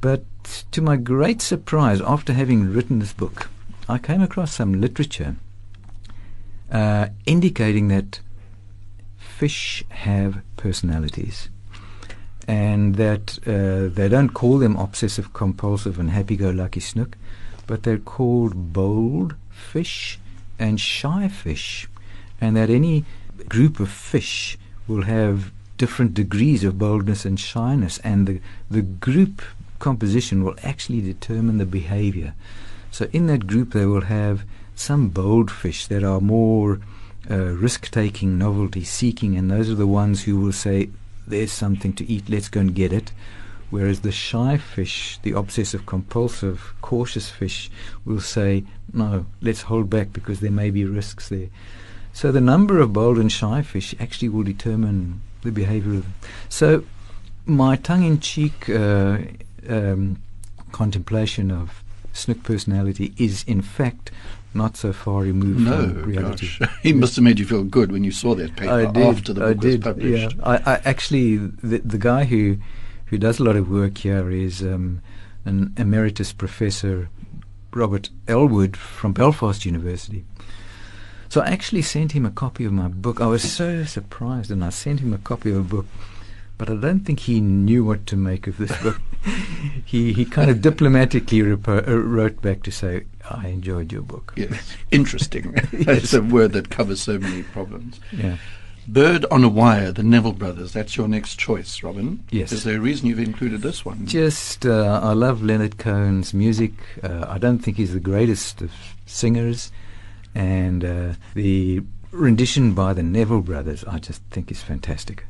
But 0.00 0.22
to 0.70 0.80
my 0.80 0.94
great 0.96 1.42
surprise, 1.42 2.00
after 2.00 2.32
having 2.32 2.72
written 2.72 3.00
this 3.00 3.12
book, 3.12 3.48
I 3.88 3.98
came 3.98 4.22
across 4.22 4.54
some 4.54 4.80
literature 4.80 5.34
uh, 6.70 7.08
indicating 7.26 7.88
that 7.88 8.20
fish 9.18 9.82
have 9.88 10.40
personalities 10.56 11.48
and 12.46 12.94
that 12.94 13.40
uh, 13.44 13.92
they 13.92 14.08
don't 14.08 14.34
call 14.34 14.58
them 14.58 14.76
obsessive 14.76 15.32
compulsive 15.32 15.98
and 15.98 16.10
happy 16.10 16.36
go 16.36 16.50
lucky 16.50 16.78
snook, 16.80 17.16
but 17.66 17.82
they're 17.82 17.98
called 17.98 18.72
bold 18.72 19.34
fish 19.50 20.20
and 20.64 20.80
shy 20.80 21.28
fish, 21.28 21.88
and 22.40 22.56
that 22.56 22.70
any 22.70 23.04
group 23.48 23.80
of 23.80 23.90
fish 23.90 24.58
will 24.88 25.02
have 25.02 25.52
different 25.76 26.14
degrees 26.14 26.64
of 26.64 26.78
boldness 26.78 27.24
and 27.24 27.38
shyness, 27.38 27.98
and 27.98 28.26
the, 28.26 28.40
the 28.70 28.82
group 28.82 29.42
composition 29.78 30.44
will 30.44 30.56
actually 30.62 31.00
determine 31.00 31.58
the 31.58 31.66
behavior. 31.66 32.34
So 32.90 33.08
in 33.12 33.26
that 33.26 33.46
group, 33.46 33.72
they 33.72 33.86
will 33.86 34.02
have 34.02 34.44
some 34.74 35.08
bold 35.08 35.50
fish 35.50 35.86
that 35.88 36.04
are 36.04 36.20
more 36.20 36.80
uh, 37.30 37.36
risk-taking, 37.36 38.38
novelty-seeking, 38.38 39.36
and 39.36 39.50
those 39.50 39.68
are 39.70 39.74
the 39.74 39.86
ones 39.86 40.24
who 40.24 40.38
will 40.40 40.52
say, 40.52 40.90
"There's 41.26 41.52
something 41.52 41.92
to 41.94 42.04
eat. 42.06 42.28
Let's 42.28 42.48
go 42.48 42.60
and 42.60 42.74
get 42.74 42.92
it." 42.92 43.12
Whereas 43.74 44.02
the 44.02 44.12
shy 44.12 44.56
fish, 44.56 45.18
the 45.22 45.32
obsessive-compulsive, 45.32 46.74
cautious 46.80 47.28
fish, 47.28 47.72
will 48.04 48.20
say, 48.20 48.62
"No, 48.92 49.26
let's 49.42 49.62
hold 49.62 49.90
back 49.90 50.12
because 50.12 50.38
there 50.38 50.52
may 50.52 50.70
be 50.70 50.84
risks 50.84 51.28
there." 51.28 51.48
So 52.12 52.30
the 52.30 52.40
number 52.40 52.78
of 52.78 52.92
bold 52.92 53.18
and 53.18 53.32
shy 53.32 53.62
fish 53.62 53.92
actually 53.98 54.28
will 54.28 54.44
determine 54.44 55.22
the 55.42 55.50
behavior 55.50 55.94
of 55.94 56.02
them. 56.04 56.14
So 56.48 56.84
my 57.46 57.74
tongue-in-cheek 57.74 58.70
uh, 58.70 59.18
um, 59.68 60.18
contemplation 60.70 61.50
of 61.50 61.82
snook 62.12 62.44
personality 62.44 63.12
is 63.18 63.42
in 63.48 63.60
fact 63.60 64.12
not 64.54 64.76
so 64.76 64.92
far 64.92 65.22
removed 65.22 65.62
No, 65.62 65.88
from 65.88 66.02
reality. 66.04 66.48
gosh. 66.60 66.70
he 66.84 66.92
must 66.92 67.16
have 67.16 67.24
made 67.24 67.40
you 67.40 67.44
feel 67.44 67.64
good 67.64 67.90
when 67.90 68.04
you 68.04 68.12
saw 68.12 68.36
that 68.36 68.54
paper 68.54 68.72
I 68.72 68.86
did. 68.92 69.02
after 69.04 69.32
the 69.32 69.40
book 69.40 69.64
I 69.64 69.66
was 69.66 69.78
published. 69.78 70.36
Yeah. 70.36 70.42
I, 70.44 70.74
I 70.74 70.80
actually 70.84 71.38
the 71.38 71.78
the 71.78 71.98
guy 71.98 72.22
who 72.22 72.58
who 73.06 73.18
does 73.18 73.38
a 73.38 73.44
lot 73.44 73.56
of 73.56 73.70
work 73.70 73.98
here 73.98 74.30
is 74.30 74.62
um, 74.62 75.00
an 75.44 75.74
emeritus 75.76 76.32
professor, 76.32 77.08
Robert 77.72 78.10
Elwood 78.28 78.76
from 78.76 79.12
Belfast 79.12 79.64
University. 79.64 80.24
So 81.28 81.40
I 81.40 81.48
actually 81.48 81.82
sent 81.82 82.12
him 82.12 82.24
a 82.24 82.30
copy 82.30 82.64
of 82.64 82.72
my 82.72 82.88
book. 82.88 83.20
I 83.20 83.26
was 83.26 83.42
so 83.42 83.84
surprised, 83.84 84.50
and 84.50 84.64
I 84.64 84.70
sent 84.70 85.00
him 85.00 85.12
a 85.12 85.18
copy 85.18 85.50
of 85.50 85.56
a 85.56 85.62
book, 85.62 85.86
but 86.56 86.70
I 86.70 86.76
don't 86.76 87.00
think 87.00 87.20
he 87.20 87.40
knew 87.40 87.84
what 87.84 88.06
to 88.06 88.16
make 88.16 88.46
of 88.46 88.56
this 88.56 88.76
book. 88.82 89.00
he 89.84 90.12
he 90.12 90.24
kind 90.24 90.50
of 90.50 90.60
diplomatically 90.60 91.40
repo- 91.40 91.88
uh, 91.88 91.98
wrote 91.98 92.40
back 92.40 92.62
to 92.62 92.70
say, 92.70 93.06
"I 93.28 93.48
enjoyed 93.48 93.92
your 93.92 94.02
book." 94.02 94.32
Yes. 94.36 94.76
Interesting. 94.92 95.52
That's 95.72 96.14
a 96.14 96.22
word 96.22 96.52
that 96.52 96.70
covers 96.70 97.02
so 97.02 97.18
many 97.18 97.42
problems. 97.42 97.98
Yeah. 98.12 98.36
Bird 98.86 99.24
on 99.30 99.42
a 99.42 99.48
Wire, 99.48 99.92
the 99.92 100.02
Neville 100.02 100.32
Brothers. 100.32 100.72
That's 100.72 100.96
your 100.96 101.08
next 101.08 101.38
choice, 101.38 101.82
Robin. 101.82 102.22
Yes. 102.30 102.52
Is 102.52 102.64
there 102.64 102.76
a 102.76 102.80
reason 102.80 103.06
you've 103.06 103.18
included 103.18 103.62
this 103.62 103.84
one? 103.84 104.06
Just, 104.06 104.66
uh, 104.66 105.00
I 105.02 105.12
love 105.12 105.42
Leonard 105.42 105.78
Cohen's 105.78 106.34
music. 106.34 106.72
Uh, 107.02 107.24
I 107.28 107.38
don't 107.38 107.58
think 107.60 107.76
he's 107.78 107.92
the 107.94 108.00
greatest 108.00 108.60
of 108.60 108.70
singers, 109.06 109.72
and 110.34 110.84
uh, 110.84 111.14
the 111.34 111.82
rendition 112.10 112.74
by 112.74 112.92
the 112.92 113.02
Neville 113.02 113.40
Brothers, 113.40 113.84
I 113.84 113.98
just 113.98 114.22
think 114.30 114.50
is 114.50 114.62
fantastic. 114.62 115.24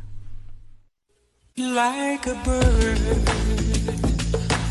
Like 1.57 2.27
a 2.27 2.35
bird 2.45 2.99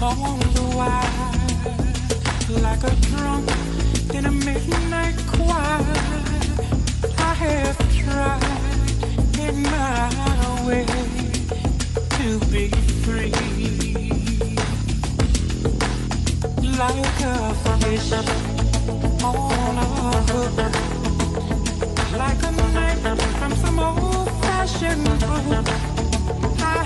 on 0.02 0.40
the 0.40 0.74
wire, 0.76 1.32
like 2.62 2.84
a 2.84 2.96
drum 3.08 3.48
in 4.14 4.26
a 4.26 4.32
midnight 4.32 5.16
choir. 5.28 5.80
I 7.18 7.34
have 7.34 7.78
tried 7.96 8.53
my 9.52 10.66
way 10.66 10.86
to 12.18 12.40
be 12.52 12.70
free, 13.04 13.32
like 16.78 17.22
a 17.22 17.54
fish 17.80 18.12
on 19.24 19.78
a 19.78 19.90
hook, 20.30 20.58
like 22.18 22.44
a 22.44 22.52
knife 22.52 23.04
from 23.40 23.54
some 23.56 23.80
old-fashioned 23.80 25.04
book. 25.04 25.68
I 26.60 26.84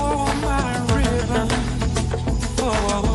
all 0.00 0.28
oh, 0.28 0.34
my 0.42 0.70
ribbons 0.94 1.52
for 2.56 2.74
oh, 2.74 3.02
oh, 3.04 3.13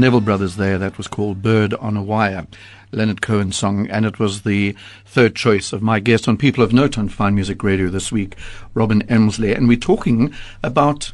Neville 0.00 0.22
Brothers 0.22 0.56
there, 0.56 0.78
that 0.78 0.96
was 0.96 1.06
called 1.06 1.42
Bird 1.42 1.74
on 1.74 1.94
a 1.94 2.02
Wire, 2.02 2.46
Leonard 2.90 3.20
Cohen's 3.20 3.56
song, 3.56 3.86
and 3.90 4.06
it 4.06 4.18
was 4.18 4.42
the 4.42 4.74
third 5.04 5.36
choice 5.36 5.74
of 5.74 5.82
my 5.82 6.00
guest 6.00 6.26
on 6.26 6.38
People 6.38 6.64
of 6.64 6.72
Note 6.72 6.96
on 6.96 7.10
Fine 7.10 7.34
Music 7.34 7.62
Radio 7.62 7.88
this 7.88 8.10
week, 8.10 8.34
Robin 8.72 9.02
Emsley. 9.08 9.54
And 9.54 9.68
we're 9.68 9.76
talking 9.76 10.34
about 10.62 11.12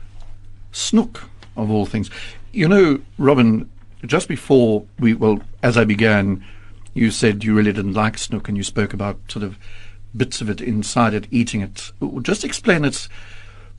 snook, 0.71 1.25
of 1.57 1.69
all 1.69 1.85
things. 1.85 2.11
You 2.53 2.69
know, 2.69 3.01
Robin, 3.19 3.69
just 4.05 4.29
before 4.29 4.87
we, 5.01 5.15
well, 5.15 5.41
as 5.65 5.77
I 5.77 5.85
began, 5.85 6.45
you 6.95 7.11
said 7.11 7.43
you 7.43 7.55
really 7.55 7.73
didn't 7.73 7.95
like 7.95 8.17
snook 8.17 8.49
and 8.49 8.57
you 8.57 8.63
spoke 8.63 8.95
about 8.95 9.19
sort 9.29 9.43
of 9.43 9.59
bits 10.17 10.41
of 10.41 10.49
it 10.49 10.61
inside 10.61 11.13
it, 11.13 11.27
eating 11.33 11.61
it. 11.61 11.91
Just 12.23 12.45
explain 12.45 12.85
it. 12.85 13.09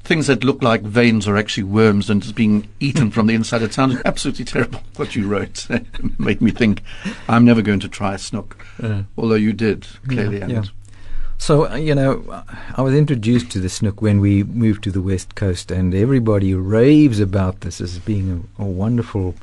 Things 0.07 0.27
that 0.27 0.45
look 0.45 0.63
like 0.63 0.83
veins 0.83 1.27
are 1.27 1.35
actually 1.35 1.63
worms 1.63 2.09
and 2.09 2.23
it's 2.23 2.31
being 2.31 2.69
eaten 2.79 3.11
from 3.11 3.27
the 3.27 3.35
inside. 3.35 3.61
It 3.61 3.73
sounded 3.73 4.01
absolutely 4.05 4.45
terrible 4.45 4.81
what 4.95 5.17
you 5.17 5.27
wrote. 5.27 5.69
It 5.69 5.85
made 6.19 6.41
me 6.41 6.51
think 6.51 6.81
I'm 7.27 7.43
never 7.43 7.61
going 7.61 7.81
to 7.81 7.89
try 7.89 8.13
a 8.13 8.17
snook. 8.17 8.65
Uh, 8.81 9.03
Although 9.17 9.35
you 9.35 9.51
did, 9.51 9.85
clearly. 10.07 10.37
Yeah, 10.37 10.43
and 10.45 10.51
yeah. 10.53 10.63
So, 11.37 11.69
uh, 11.69 11.75
you 11.75 11.93
know, 11.93 12.43
I 12.75 12.81
was 12.81 12.95
introduced 12.95 13.51
to 13.51 13.59
the 13.59 13.67
snook 13.67 14.01
when 14.01 14.21
we 14.21 14.43
moved 14.43 14.85
to 14.85 14.91
the 14.91 15.01
West 15.01 15.35
Coast, 15.35 15.71
and 15.71 15.93
everybody 15.93 16.53
raves 16.53 17.19
about 17.19 17.61
this 17.61 17.81
as 17.81 17.99
being 17.99 18.47
a, 18.57 18.63
a 18.63 18.65
wonderful 18.65 19.35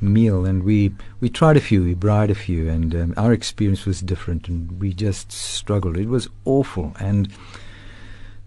meal. 0.00 0.46
And 0.46 0.64
we, 0.64 0.92
we 1.20 1.28
tried 1.28 1.58
a 1.58 1.60
few, 1.60 1.84
we 1.84 1.92
bride 1.92 2.30
a 2.30 2.34
few, 2.34 2.70
and 2.70 2.94
um, 2.94 3.14
our 3.18 3.34
experience 3.34 3.84
was 3.84 4.00
different, 4.00 4.48
and 4.48 4.80
we 4.80 4.92
just 4.94 5.30
struggled. 5.30 5.98
It 5.98 6.08
was 6.08 6.28
awful. 6.46 6.94
And 6.98 7.28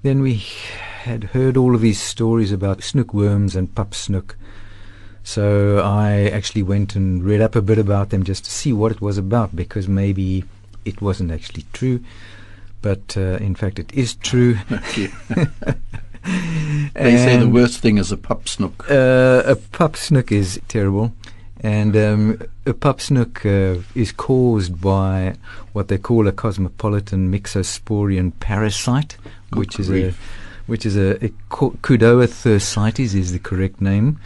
then 0.01 0.21
we 0.21 0.43
had 1.03 1.25
heard 1.25 1.57
all 1.57 1.75
of 1.75 1.81
these 1.81 2.01
stories 2.01 2.51
about 2.51 2.83
snook 2.83 3.13
worms 3.13 3.55
and 3.55 3.73
pup 3.73 3.93
snook. 3.93 4.37
So 5.23 5.79
I 5.79 6.29
actually 6.29 6.63
went 6.63 6.95
and 6.95 7.23
read 7.23 7.41
up 7.41 7.55
a 7.55 7.61
bit 7.61 7.77
about 7.77 8.09
them 8.09 8.23
just 8.23 8.45
to 8.45 8.51
see 8.51 8.73
what 8.73 8.91
it 8.91 9.01
was 9.01 9.17
about, 9.17 9.55
because 9.55 9.87
maybe 9.87 10.43
it 10.85 11.01
wasn't 11.01 11.31
actually 11.31 11.65
true. 11.73 12.03
But 12.81 13.15
uh, 13.17 13.37
in 13.37 13.55
fact, 13.55 13.79
it 13.79 13.93
is 13.93 14.15
true. 14.15 14.57
Okay. 14.71 15.09
they 16.93 17.15
say 17.17 17.37
the 17.37 17.49
worst 17.49 17.79
thing 17.79 17.97
is 17.97 18.11
a 18.11 18.17
pup 18.17 18.47
snook. 18.47 18.89
Uh, 18.89 19.43
a 19.45 19.55
pup 19.55 19.95
snook 19.95 20.31
is 20.31 20.59
terrible, 20.67 21.13
and 21.61 21.95
um, 21.95 22.41
a 22.65 22.73
pup 22.73 23.01
snook 23.01 23.45
uh, 23.45 23.75
is 23.95 24.11
caused 24.11 24.79
by 24.79 25.35
what 25.73 25.89
they 25.89 25.97
call 25.97 26.27
a 26.27 26.31
cosmopolitan 26.31 27.31
myxosporean 27.31 28.31
parasite, 28.39 29.17
Good 29.51 29.59
which 29.59 29.79
is 29.79 29.91
a 29.91 30.13
which 30.67 30.85
is 30.85 30.95
a, 30.95 31.15
a 31.25 31.29
Kudoa 31.49 32.27
thyrsites 32.27 33.15
is 33.15 33.31
the 33.31 33.39
correct 33.39 33.81
name, 33.81 34.19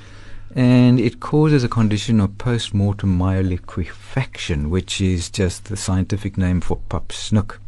and 0.56 1.00
it 1.00 1.20
causes 1.22 1.64
a 1.64 1.70
condition 1.70 2.20
of 2.20 2.38
post-mortem 2.38 3.18
myoliquefaction, 3.18 4.70
which 4.70 5.00
is 5.00 5.30
just 5.30 5.66
the 5.66 5.78
scientific 5.78 6.38
name 6.38 6.62
for 6.62 6.78
pup 6.90 7.12
snook. 7.12 7.60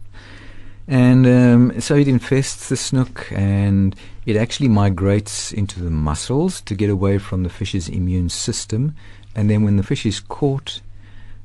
And 0.88 1.26
um, 1.26 1.82
so 1.82 1.96
it 1.96 2.08
infests 2.08 2.70
the 2.70 2.78
snook 2.78 3.32
and 3.32 3.96
it 4.28 4.36
actually 4.36 4.70
migrates 4.70 5.52
into 5.52 5.82
the 5.82 5.90
muscles 5.90 6.62
to 6.62 6.76
get 6.76 6.92
away 6.92 7.18
from 7.18 7.42
the 7.42 7.50
fish's 7.50 7.90
immune 7.90 8.30
system. 8.30 8.96
And 9.36 9.50
then 9.50 9.64
when 9.64 9.78
the 9.78 9.84
fish 9.84 10.06
is 10.06 10.20
caught 10.20 10.82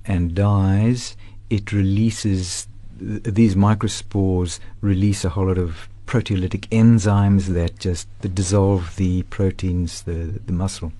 and 0.05 0.35
dies, 0.35 1.17
it 1.49 1.73
releases, 1.73 2.69
th- 2.99 3.23
these 3.23 3.55
microspores 3.55 4.61
release 4.81 5.25
a 5.25 5.31
whole 5.31 5.47
lot 5.47 5.59
of 5.59 5.89
proteolytic 6.07 6.69
enzymes 6.69 7.47
that 7.47 7.79
just 7.79 8.09
that 8.21 8.35
dissolve 8.35 8.97
the 8.97 9.23
proteins, 9.25 10.03
the, 10.03 10.41
the 10.47 10.53
muscle. 10.53 10.93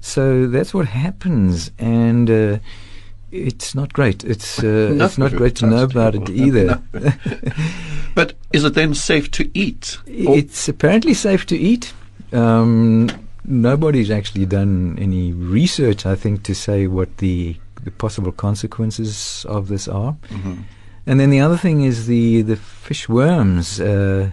So 0.00 0.46
that's 0.48 0.74
what 0.74 0.86
happens. 0.86 1.70
And 1.78 2.30
uh, 2.30 2.58
it's 3.30 3.74
not 3.74 3.92
great. 3.92 4.22
It's 4.24 4.58
uh, 4.58 4.90
No, 4.94 5.06
it's 5.06 5.18
not 5.18 5.32
great 5.32 5.56
to 5.56 5.66
know 5.66 5.84
about 5.84 6.14
it 6.14 6.28
either. 6.30 6.80
But 8.14 8.34
Is 8.52 8.64
it 8.64 8.74
then 8.74 8.94
safe 8.94 9.30
to 9.32 9.50
eat? 9.58 9.98
It's 10.06 10.68
apparently 10.68 11.14
safe 11.14 11.46
to 11.46 11.56
eat. 11.56 11.92
Um, 12.32 13.08
nobody's 13.44 14.10
actually 14.10 14.46
done 14.46 14.98
any 14.98 15.32
research, 15.32 16.06
I 16.06 16.14
think, 16.14 16.42
to 16.44 16.54
say 16.54 16.86
what 16.86 17.18
the, 17.18 17.56
the 17.82 17.90
possible 17.90 18.32
consequences 18.32 19.44
of 19.48 19.68
this 19.68 19.88
are. 19.88 20.16
Mhm. 20.30 20.64
And 21.06 21.20
then 21.20 21.30
the 21.30 21.40
other 21.40 21.58
thing 21.58 21.82
is 21.82 22.06
the 22.06 22.42
the 22.42 22.56
fish 22.56 23.08
worms. 23.08 23.78
Uh, 23.78 24.30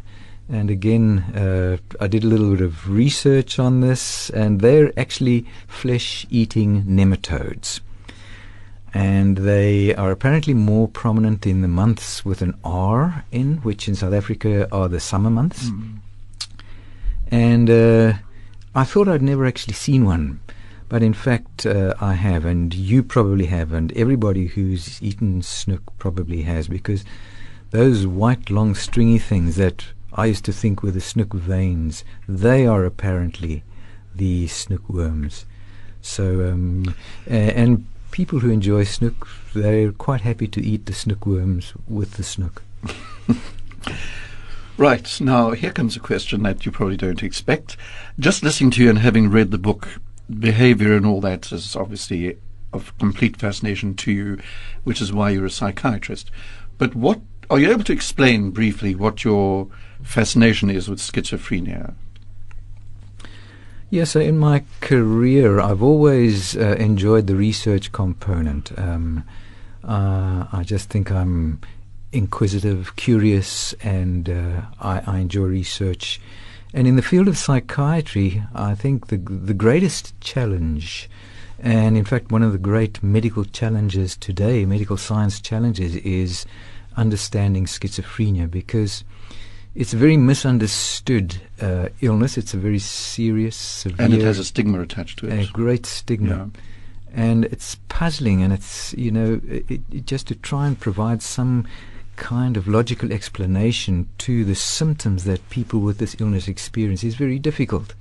and 0.49 0.69
again, 0.69 1.19
uh, 1.35 1.77
I 1.99 2.07
did 2.07 2.23
a 2.23 2.27
little 2.27 2.51
bit 2.51 2.61
of 2.61 2.89
research 2.89 3.59
on 3.59 3.81
this, 3.81 4.29
and 4.31 4.59
they're 4.59 4.91
actually 4.97 5.45
flesh-eating 5.67 6.83
nematodes. 6.83 7.81
And 8.93 9.37
they 9.37 9.95
are 9.95 10.11
apparently 10.11 10.53
more 10.53 10.89
prominent 10.89 11.47
in 11.47 11.61
the 11.61 11.69
months 11.69 12.25
with 12.25 12.41
an 12.41 12.53
R 12.63 13.23
in, 13.31 13.57
which 13.63 13.87
in 13.87 13.95
South 13.95 14.13
Africa 14.13 14.67
are 14.71 14.89
the 14.89 14.99
summer 14.99 15.29
months. 15.29 15.69
Mm. 15.69 15.99
And 17.31 17.69
uh, 17.69 18.13
I 18.73 18.85
thought 18.85 19.09
I'd 19.09 19.21
never 19.21 19.45
actually 19.45 19.73
seen 19.73 20.05
one, 20.05 20.39
but 20.87 21.03
in 21.03 21.13
fact 21.13 21.65
uh, 21.65 21.93
I 21.99 22.13
have, 22.13 22.45
and 22.45 22.73
you 22.73 23.03
probably 23.03 23.47
have, 23.47 23.73
and 23.73 23.91
everybody 23.97 24.47
who's 24.47 25.01
eaten 25.03 25.41
snook 25.41 25.81
probably 25.97 26.43
has, 26.43 26.69
because 26.69 27.03
those 27.71 28.07
white, 28.07 28.49
long, 28.49 28.73
stringy 28.75 29.19
things 29.19 29.57
that 29.57 29.87
I 30.13 30.27
used 30.27 30.45
to 30.45 30.53
think 30.53 30.83
were 30.83 30.91
the 30.91 31.01
snook 31.01 31.33
veins, 31.33 32.05
they 32.29 32.65
are 32.65 32.85
apparently 32.85 33.63
the 34.15 34.47
snook 34.47 34.87
worms. 34.87 35.45
So, 36.01 36.49
um, 36.49 36.95
and 37.27 37.85
people 38.11 38.39
who 38.39 38.49
enjoy 38.51 38.85
snook, 38.85 39.27
they're 39.53 39.91
quite 39.91 40.21
happy 40.21 40.47
to 40.47 40.61
eat 40.61 40.85
the 40.85 40.93
snook 40.93 41.25
worms 41.25 41.73
with 41.87 42.13
the 42.13 42.23
snook. 42.23 42.63
Right. 44.77 45.21
Now, 45.21 45.51
here 45.51 45.71
comes 45.71 45.95
a 45.95 45.99
question 45.99 46.43
that 46.43 46.65
you 46.65 46.71
probably 46.71 46.97
don't 46.97 47.23
expect. 47.23 47.77
Just 48.17 48.43
listening 48.43 48.71
to 48.71 48.83
you 48.83 48.89
and 48.89 48.99
having 48.99 49.29
read 49.29 49.51
the 49.51 49.57
book, 49.57 49.99
behavior 50.39 50.95
and 50.95 51.05
all 51.05 51.21
that 51.21 51.51
is 51.51 51.75
obviously 51.75 52.37
of 52.73 52.97
complete 52.97 53.37
fascination 53.37 53.95
to 53.95 54.11
you, 54.11 54.39
which 54.83 55.01
is 55.01 55.11
why 55.11 55.29
you're 55.29 55.45
a 55.45 55.49
psychiatrist. 55.49 56.31
But 56.77 56.95
what 56.95 57.19
are 57.49 57.59
you 57.59 57.69
able 57.69 57.83
to 57.83 57.93
explain 57.93 58.51
briefly 58.51 58.95
what 58.95 59.23
your 59.23 59.67
fascination 60.03 60.69
is 60.69 60.89
with 60.89 60.99
schizophrenia? 60.99 61.93
Yeah, 63.89 64.05
so 64.05 64.21
in 64.21 64.39
my 64.39 64.63
career, 64.79 65.59
I've 65.59 65.83
always 65.83 66.55
uh, 66.55 66.77
enjoyed 66.79 67.27
the 67.27 67.35
research 67.35 67.91
component. 67.91 68.71
Um, 68.79 69.25
uh, 69.83 70.47
I 70.51 70.63
just 70.63 70.89
think 70.89 71.11
I'm 71.11 71.59
inquisitive, 72.11 72.95
curious, 72.95 73.73
and 73.81 74.29
uh, 74.29 74.61
I, 74.79 75.01
I 75.05 75.19
enjoy 75.19 75.43
research. 75.43 76.19
And 76.73 76.87
in 76.87 76.95
the 76.95 77.01
field 77.01 77.27
of 77.27 77.37
psychiatry, 77.37 78.43
I 78.55 78.75
think 78.75 79.07
the 79.07 79.17
the 79.17 79.53
greatest 79.53 80.19
challenge, 80.21 81.09
and 81.59 81.97
in 81.97 82.05
fact 82.05 82.31
one 82.31 82.43
of 82.43 82.53
the 82.53 82.57
great 82.57 83.03
medical 83.03 83.43
challenges 83.45 84.15
today, 84.17 84.65
medical 84.65 84.97
science 84.97 85.41
challenges, 85.41 85.95
is 85.97 86.45
understanding 86.95 87.65
schizophrenia 87.65 88.49
because 88.49 89.03
it's 89.75 89.93
a 89.93 89.97
very 89.97 90.17
misunderstood 90.17 91.41
uh, 91.61 91.89
illness. 92.01 92.37
It's 92.37 92.53
a 92.53 92.57
very 92.57 92.79
serious, 92.79 93.55
severe, 93.55 94.05
And 94.05 94.13
it 94.13 94.21
has 94.21 94.39
a 94.39 94.43
stigma 94.43 94.81
attached 94.81 95.19
to 95.19 95.27
a 95.27 95.41
it. 95.41 95.53
great 95.53 95.85
stigma. 95.85 96.35
Yeah. 96.35 96.61
And 97.13 97.45
it's 97.45 97.75
puzzling, 97.89 98.41
and 98.41 98.53
it's, 98.53 98.93
you 98.93 99.11
know, 99.11 99.41
it, 99.47 99.81
it 99.91 100.05
just 100.05 100.27
to 100.27 100.35
try 100.35 100.67
and 100.67 100.79
provide 100.79 101.21
some 101.21 101.67
kind 102.21 102.55
of 102.55 102.67
logical 102.67 103.11
explanation 103.11 104.07
to 104.19 104.45
the 104.45 104.53
symptoms 104.53 105.23
that 105.23 105.49
people 105.49 105.79
with 105.79 105.97
this 105.97 106.15
illness 106.21 106.47
experience 106.47 107.03
is 107.03 107.15
very 107.15 107.39
difficult. 107.39 107.95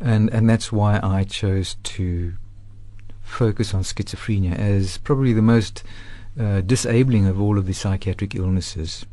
And, 0.00 0.32
and 0.32 0.48
that's 0.48 0.70
why 0.70 1.00
I 1.02 1.24
chose 1.24 1.76
to 1.82 2.34
focus 3.22 3.74
on 3.74 3.82
schizophrenia 3.82 4.56
as 4.56 4.98
probably 4.98 5.32
the 5.32 5.42
most 5.42 5.82
uh, 6.38 6.60
disabling 6.60 7.26
of 7.26 7.40
all 7.40 7.58
of 7.58 7.66
the 7.66 7.74
psychiatric 7.74 8.36
illnesses. 8.36 9.04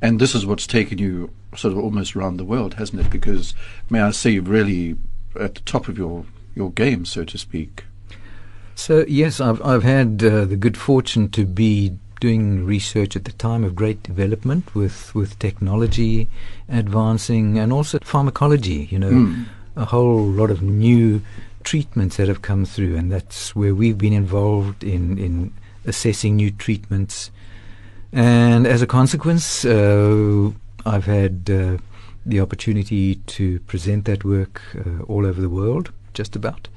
And 0.00 0.20
this 0.20 0.34
is 0.34 0.44
what's 0.44 0.66
taken 0.66 0.98
you 0.98 1.30
sort 1.54 1.74
of 1.74 1.78
almost 1.78 2.16
around 2.16 2.38
the 2.38 2.44
world, 2.44 2.74
hasn't 2.74 3.02
it? 3.02 3.10
Because, 3.10 3.54
may 3.88 4.00
I 4.00 4.10
say, 4.10 4.30
you're 4.30 4.42
really 4.42 4.96
at 5.38 5.54
the 5.54 5.60
top 5.60 5.86
of 5.86 5.96
your, 5.96 6.26
your 6.56 6.72
game, 6.72 7.04
so 7.04 7.24
to 7.24 7.38
speak. 7.38 7.84
So 8.74 9.04
yes, 9.06 9.40
I've 9.40 9.60
I've 9.62 9.82
had 9.82 10.24
uh, 10.24 10.44
the 10.46 10.56
good 10.56 10.76
fortune 10.76 11.28
to 11.30 11.44
be 11.44 11.98
doing 12.22 12.44
research 12.74 13.16
at 13.16 13.24
the 13.24 13.32
time 13.48 13.62
of 13.66 13.72
great 13.82 14.00
development 14.10 14.64
with 14.80 14.98
with 15.18 15.38
technology 15.38 16.14
advancing 16.68 17.58
and 17.62 17.72
also 17.72 17.98
pharmacology. 18.12 18.80
You 18.92 18.98
know, 19.04 19.12
Mm. 19.12 19.44
a 19.76 19.84
whole 19.94 20.24
lot 20.40 20.50
of 20.50 20.60
new 20.62 21.20
treatments 21.70 22.16
that 22.16 22.28
have 22.28 22.42
come 22.50 22.64
through, 22.74 22.94
and 22.98 23.10
that's 23.14 23.54
where 23.58 23.74
we've 23.80 23.98
been 24.06 24.16
involved 24.24 24.80
in 24.84 25.18
in 25.18 25.50
assessing 25.86 26.36
new 26.36 26.50
treatments. 26.66 27.30
And 28.12 28.66
as 28.66 28.82
a 28.82 28.86
consequence, 28.86 29.64
uh, 29.64 30.50
I've 30.92 31.06
had 31.06 31.36
uh, 31.50 31.76
the 32.30 32.40
opportunity 32.40 33.16
to 33.36 33.44
present 33.72 34.04
that 34.04 34.24
work 34.24 34.60
uh, 34.76 35.02
all 35.12 35.24
over 35.26 35.40
the 35.40 35.48
world, 35.60 35.86
just 36.18 36.36
about, 36.36 36.68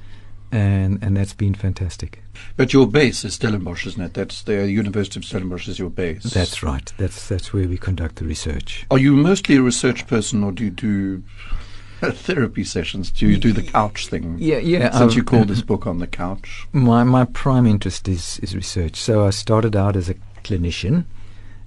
and 0.52 0.98
and 1.02 1.16
that's 1.16 1.34
been 1.34 1.54
fantastic. 1.54 2.22
But 2.56 2.72
your 2.72 2.86
base 2.86 3.24
is 3.24 3.34
Stellenbosch, 3.34 3.86
isn't 3.86 4.00
it? 4.02 4.14
That's 4.14 4.42
the 4.42 4.68
University 4.70 5.18
of 5.20 5.24
Stellenbosch 5.24 5.68
is 5.68 5.78
your 5.78 5.90
base. 5.90 6.22
That's 6.24 6.62
right. 6.62 6.92
That's 6.98 7.28
that's 7.28 7.52
where 7.52 7.68
we 7.68 7.76
conduct 7.78 8.16
the 8.16 8.24
research. 8.24 8.86
Are 8.90 8.98
you 8.98 9.14
mostly 9.16 9.56
a 9.56 9.62
research 9.62 10.06
person, 10.06 10.44
or 10.44 10.52
do 10.52 10.64
you 10.64 10.70
do 10.70 11.22
therapy 12.00 12.64
sessions? 12.64 13.10
Do 13.10 13.26
you 13.26 13.38
do 13.38 13.52
the 13.52 13.62
couch 13.62 14.08
thing? 14.08 14.36
Yeah, 14.38 14.58
yeah. 14.58 14.90
Since 14.90 15.12
I've- 15.12 15.14
you 15.14 15.20
um, 15.22 15.26
call 15.26 15.44
this 15.44 15.62
book 15.62 15.86
on 15.86 15.98
the 15.98 16.06
couch. 16.06 16.66
My 16.72 17.04
my 17.04 17.24
prime 17.24 17.66
interest 17.66 18.08
is 18.08 18.38
is 18.40 18.54
research. 18.54 18.96
So 18.96 19.26
I 19.26 19.30
started 19.30 19.74
out 19.74 19.96
as 19.96 20.08
a 20.08 20.14
clinician, 20.44 21.04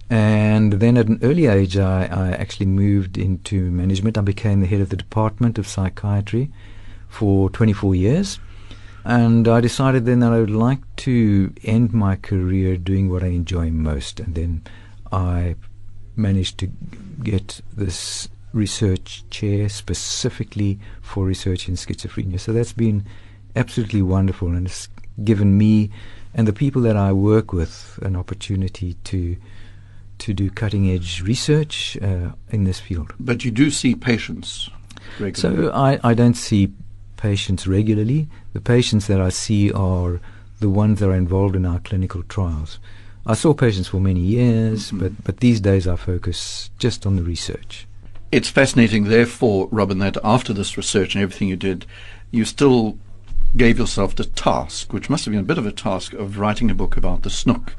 and 0.09 0.73
then 0.73 0.97
at 0.97 1.07
an 1.07 1.19
early 1.21 1.47
age, 1.47 1.77
I, 1.77 2.05
I 2.05 2.31
actually 2.31 2.67
moved 2.67 3.17
into 3.17 3.69
management. 3.71 4.17
I 4.17 4.21
became 4.21 4.61
the 4.61 4.67
head 4.67 4.81
of 4.81 4.89
the 4.89 4.95
department 4.97 5.57
of 5.57 5.67
psychiatry 5.67 6.51
for 7.07 7.49
24 7.49 7.95
years, 7.95 8.39
and 9.05 9.47
I 9.47 9.61
decided 9.61 10.05
then 10.05 10.19
that 10.19 10.31
I 10.31 10.39
would 10.39 10.49
like 10.49 10.79
to 10.97 11.53
end 11.63 11.93
my 11.93 12.15
career 12.15 12.77
doing 12.77 13.09
what 13.09 13.23
I 13.23 13.27
enjoy 13.27 13.71
most, 13.71 14.19
and 14.19 14.35
then 14.35 14.63
I 15.11 15.55
managed 16.15 16.57
to 16.59 16.67
get 17.23 17.61
this 17.75 18.29
research 18.51 19.23
chair 19.29 19.69
specifically 19.69 20.79
for 21.01 21.25
research 21.25 21.69
in 21.69 21.75
schizophrenia. 21.75 22.39
So 22.39 22.51
that's 22.51 22.73
been 22.73 23.05
absolutely 23.55 24.01
wonderful, 24.01 24.49
and 24.49 24.67
it's 24.67 24.89
given 25.23 25.57
me 25.57 25.91
and 26.33 26.47
the 26.47 26.53
people 26.53 26.81
that 26.83 26.95
I 26.95 27.11
work 27.11 27.53
with 27.53 27.99
an 28.01 28.15
opportunity 28.15 28.95
to 29.05 29.35
to 30.19 30.33
do 30.33 30.49
cutting 30.49 30.89
edge 30.89 31.21
research 31.21 31.97
uh, 32.01 32.33
in 32.49 32.65
this 32.65 32.79
field. 32.79 33.13
But 33.19 33.45
you 33.45 33.51
do 33.51 33.71
see 33.71 33.95
patients 33.95 34.69
regularly. 35.17 35.63
So 35.63 35.71
I, 35.71 35.97
I 36.03 36.13
don't 36.13 36.35
see 36.35 36.73
patients 37.15 37.65
regularly. 37.65 38.27
The 38.53 38.61
patients 38.61 39.07
that 39.07 39.21
I 39.21 39.29
see 39.29 39.71
are 39.71 40.19
the 40.59 40.69
ones 40.69 40.99
that 40.99 41.09
are 41.09 41.15
involved 41.15 41.55
in 41.55 41.65
our 41.65 41.79
clinical 41.79 42.23
trials. 42.23 42.79
I 43.25 43.33
saw 43.33 43.53
patients 43.53 43.87
for 43.87 43.99
many 43.99 44.21
years, 44.21 44.91
Mhm. 44.91 44.99
but, 44.99 45.23
but 45.23 45.37
these 45.37 45.61
days 45.61 45.87
I 45.87 45.95
focus 45.95 46.69
just 46.79 47.05
on 47.05 47.15
the 47.15 47.23
research. 47.23 47.85
It's 48.31 48.49
fascinating, 48.49 49.05
therefore, 49.05 49.67
Robin, 49.71 49.99
that 49.99 50.17
after 50.23 50.53
this 50.53 50.77
research 50.77 51.15
and 51.15 51.21
everything 51.23 51.47
you 51.47 51.55
did, 51.55 51.85
you 52.31 52.45
still 52.45 52.97
gave 53.57 53.79
yourself 53.79 54.15
the 54.15 54.25
task, 54.25 54.93
which 54.93 55.09
must 55.09 55.25
have 55.25 55.31
been 55.31 55.41
a 55.41 55.43
bit 55.43 55.57
of 55.57 55.65
a 55.65 55.71
task, 55.71 56.13
of 56.13 56.37
writing 56.37 56.69
a 56.69 56.75
book 56.75 56.95
about 56.97 57.23
the 57.23 57.29
snook 57.29 57.75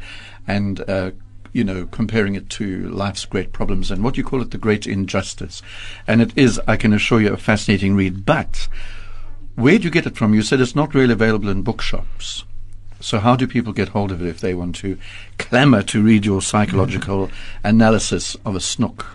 and, 0.46 0.80
uh, 0.88 1.12
you 1.52 1.62
know, 1.64 1.86
comparing 1.86 2.34
it 2.34 2.48
to 2.50 2.88
life's 2.88 3.24
great 3.24 3.52
problems 3.52 3.90
and 3.90 4.02
what 4.02 4.16
you 4.16 4.24
call 4.24 4.42
it 4.42 4.50
the 4.50 4.58
great 4.58 4.86
injustice. 4.86 5.62
And 6.06 6.20
it 6.20 6.32
is, 6.36 6.60
I 6.66 6.76
can 6.76 6.92
assure 6.92 7.20
you, 7.20 7.32
a 7.32 7.36
fascinating 7.36 7.94
read. 7.94 8.24
But 8.24 8.68
where 9.56 9.78
do 9.78 9.84
you 9.84 9.90
get 9.90 10.06
it 10.06 10.16
from? 10.16 10.34
You 10.34 10.42
said 10.42 10.60
it's 10.60 10.76
not 10.76 10.94
really 10.94 11.12
available 11.12 11.48
in 11.48 11.62
bookshops. 11.62 12.44
So 13.00 13.18
how 13.18 13.34
do 13.34 13.46
people 13.46 13.72
get 13.72 13.88
hold 13.88 14.12
of 14.12 14.20
it 14.20 14.28
if 14.28 14.40
they 14.40 14.54
want 14.54 14.76
to 14.76 14.98
clamour 15.38 15.82
to 15.84 16.02
read 16.02 16.26
your 16.26 16.42
psychological 16.42 17.30
analysis 17.64 18.36
of 18.44 18.54
a 18.54 18.60
snook? 18.60 19.06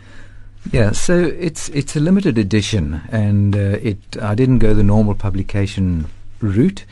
Yeah, 0.72 0.92
so 0.92 1.20
it's 1.20 1.70
it's 1.70 1.96
a 1.96 2.00
limited 2.00 2.40
edition, 2.40 3.02
and 3.12 3.56
uh, 3.56 3.78
it 3.82 4.00
I 4.20 4.34
didn't 4.34 4.60
go 4.60 4.74
the 4.74 4.84
normal 4.84 5.14
publication 5.14 6.08
route, 6.40 6.86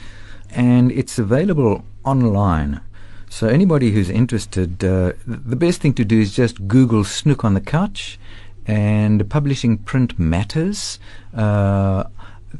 and 0.51 0.91
it's 0.91 1.17
available 1.17 1.83
online. 2.03 2.81
So 3.29 3.47
anybody 3.47 3.91
who's 3.91 4.11
interested, 4.11 4.83
uh, 4.83 5.13
the 5.25 5.55
best 5.55 5.81
thing 5.81 5.95
to 5.95 6.05
do 6.05 6.21
is 6.21 6.35
just 6.35 6.67
Google 6.67 7.03
"Snook 7.03 7.43
on 7.43 7.55
the 7.55 7.61
Couch," 7.61 8.19
and 8.67 9.27
Publishing 9.27 9.79
Print 9.79 10.19
Matters. 10.19 10.99
Uh, 11.33 12.03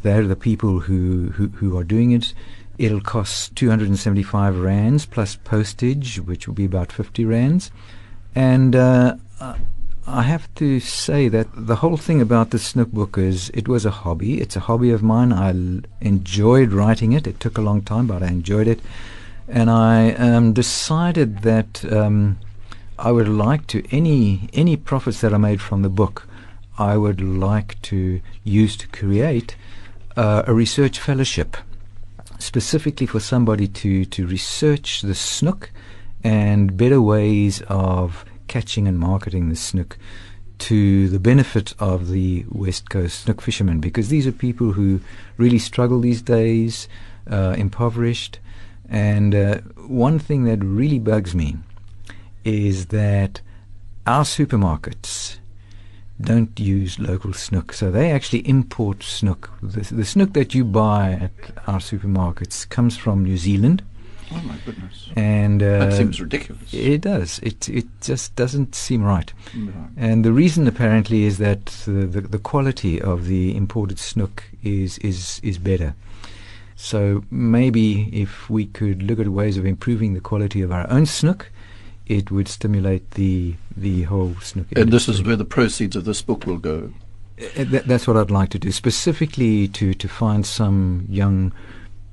they're 0.02 0.28
the 0.28 0.36
people 0.36 0.82
who, 0.82 1.30
who 1.32 1.48
who 1.50 1.78
are 1.78 1.84
doing 1.84 2.12
it. 2.12 2.34
It'll 2.78 3.02
cost 3.02 3.56
275 3.56 4.58
rands 4.58 5.06
plus 5.06 5.36
postage, 5.36 6.20
which 6.20 6.48
will 6.48 6.56
be 6.56 6.66
about 6.66 6.92
50 6.92 7.24
rands, 7.24 7.70
and 8.34 8.76
uh, 8.76 9.16
I 10.06 10.24
have 10.24 10.54
to 10.56 10.82
say 10.82 11.30
that 11.30 11.48
the 11.56 11.78
whole 11.78 11.96
thing 11.96 12.20
about 12.22 12.50
the 12.50 12.60
Snook 12.60 12.92
book 12.92 13.18
is 13.18 13.50
it 13.54 13.70
was 13.70 13.86
a 13.86 13.92
hobby. 13.92 14.42
It's 14.42 14.58
a 14.58 14.62
hobby 14.62 14.92
of 14.92 15.02
mine. 15.02 15.32
I 15.32 15.50
l- 15.52 15.82
enjoyed 16.02 16.74
writing 16.74 17.14
it. 17.14 17.26
It 17.26 17.40
took 17.40 17.58
a 17.58 17.62
long 17.62 17.82
time, 17.82 18.08
but 18.08 18.22
I 18.22 18.28
enjoyed 18.28 18.68
it. 18.68 18.82
And 19.48 19.70
I 19.70 20.12
um, 20.14 20.52
decided 20.52 21.40
that 21.44 21.86
um, 21.92 22.38
I 23.00 23.12
would 23.12 23.30
like 23.30 23.66
to 23.68 23.84
any 23.92 24.50
any 24.54 24.76
profits 24.76 25.22
that 25.22 25.34
I 25.34 25.38
made 25.38 25.62
from 25.62 25.84
the 25.84 25.90
book, 25.90 26.28
I 26.78 26.98
would 26.98 27.22
like 27.22 27.82
to 27.84 28.20
use 28.44 28.76
to 28.78 28.88
create 28.88 29.56
uh, 30.16 30.44
a 30.48 30.54
research 30.54 31.00
fellowship, 31.00 31.58
specifically 32.40 33.08
for 33.08 33.20
somebody 33.20 33.68
to 33.68 34.06
to 34.06 34.28
research 34.28 35.02
the 35.02 35.16
snook 35.16 35.72
and 36.24 36.78
better 36.78 37.02
ways 37.02 37.62
of 37.68 38.26
catching 38.48 38.88
and 38.88 39.00
marketing 39.00 39.50
the 39.50 39.56
snook 39.56 39.98
to 40.60 41.10
the 41.10 41.20
benefit 41.20 41.74
of 41.80 42.10
the 42.10 42.46
West 42.50 42.90
Coast 42.90 43.24
snook 43.24 43.42
fishermen 43.42 43.80
because 43.80 44.10
these 44.10 44.26
are 44.26 44.32
people 44.32 44.72
who 44.72 45.02
really 45.38 45.60
struggle 45.60 46.00
these 46.00 46.22
days, 46.22 46.88
uh, 47.30 47.56
impoverished. 47.58 48.40
And 48.90 49.36
uh, 49.36 49.58
one 49.88 50.20
thing 50.20 50.44
that 50.46 50.64
really 50.64 51.00
bugs 51.00 51.36
me 51.36 51.58
is 52.46 52.88
that 52.88 53.42
our 54.06 54.24
supermarkets 54.24 55.38
don't 56.24 56.60
use 56.60 57.00
local 57.00 57.34
snook. 57.34 57.74
So 57.74 57.92
they 57.92 58.12
actually 58.12 58.48
import 58.48 59.04
snook. 59.04 59.50
The, 59.62 59.82
the 59.94 60.06
snook 60.06 60.34
that 60.34 60.54
you 60.54 60.64
buy 60.66 61.12
at 61.12 61.32
our 61.68 61.80
supermarkets 61.80 62.68
comes 62.70 62.98
from 62.98 63.24
New 63.24 63.38
Zealand. 63.38 63.84
Oh 64.32 64.42
my 64.42 64.58
goodness. 64.66 65.10
And 65.16 65.62
uh, 65.62 65.80
that 65.80 65.94
seems 65.94 66.20
ridiculous. 66.20 66.74
it 66.74 67.02
does. 67.02 67.40
It 67.40 67.70
it 67.70 67.86
just 68.02 68.36
doesn't 68.36 68.74
seem 68.74 69.04
right. 69.04 69.32
Right. 69.56 69.74
And 69.96 70.26
the 70.26 70.34
reason 70.34 70.68
apparently 70.68 71.24
is 71.24 71.38
that 71.38 71.66
the, 71.86 72.08
the, 72.08 72.22
the 72.22 72.40
quality 72.40 73.00
of 73.02 73.26
the 73.26 73.56
imported 73.56 74.00
snook 74.00 74.44
is, 74.64 74.98
is, 75.00 75.40
is 75.44 75.58
better. 75.58 75.94
So 76.76 77.24
maybe 77.30 78.10
if 78.12 78.50
we 78.50 78.66
could 78.66 79.04
look 79.04 79.20
at 79.20 79.28
ways 79.28 79.58
of 79.58 79.66
improving 79.66 80.14
the 80.16 80.20
quality 80.20 80.62
of 80.62 80.72
our 80.72 80.90
own 80.90 81.06
snook, 81.06 81.52
it 82.08 82.32
would 82.32 82.48
stimulate 82.48 83.12
the 83.12 83.56
the 83.76 84.04
whole 84.04 84.36
snook. 84.42 84.68
And 84.76 84.92
this 84.92 85.08
is 85.08 85.24
where 85.24 85.36
the 85.36 85.46
proceeds 85.46 85.96
of 85.96 86.06
this 86.06 86.22
book 86.22 86.46
will 86.46 86.58
go. 86.58 86.94
Uh, 87.40 87.64
that, 87.66 87.88
that's 87.88 88.08
what 88.08 88.18
I'd 88.18 88.32
like 88.32 88.50
to 88.50 88.60
do, 88.60 88.72
specifically 88.72 89.68
to, 89.70 89.94
to 89.96 90.08
find 90.08 90.46
some 90.46 91.06
young 91.10 91.52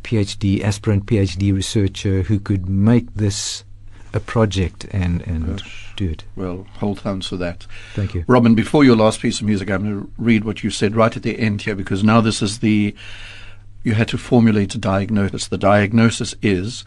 PhD, 0.03 0.63
aspirant 0.63 1.07
PhD 1.07 1.53
researcher 1.53 2.23
who 2.23 2.41
could 2.41 2.69
make 2.69 3.15
this 3.15 3.65
a 4.13 4.21
project 4.21 4.87
and, 4.91 5.21
and 5.23 5.59
Gosh. 5.59 5.93
do 5.97 6.11
it. 6.11 6.25
Well, 6.35 6.67
hold 6.79 7.01
hands 7.01 7.29
for 7.29 7.37
that. 7.37 7.67
Thank 7.95 8.15
you. 8.15 8.25
Robin, 8.27 8.55
before 8.55 8.83
your 8.83 8.97
last 8.97 9.21
piece 9.21 9.41
of 9.41 9.47
music, 9.47 9.71
I'm 9.71 9.83
going 9.83 10.01
to 10.01 10.13
read 10.19 10.45
what 10.45 10.65
you 10.65 10.71
said 10.71 10.97
right 10.97 11.15
at 11.15 11.23
the 11.23 11.39
end 11.39 11.63
here 11.63 11.75
because 11.75 12.03
now 12.03 12.21
this 12.21 12.43
is 12.43 12.59
the. 12.61 12.95
You 13.83 13.95
had 13.95 14.09
to 14.09 14.19
formulate 14.19 14.75
a 14.75 14.79
diagnosis. 14.79 15.49
The 15.49 15.57
diagnosis 15.57 16.35
is 16.43 16.85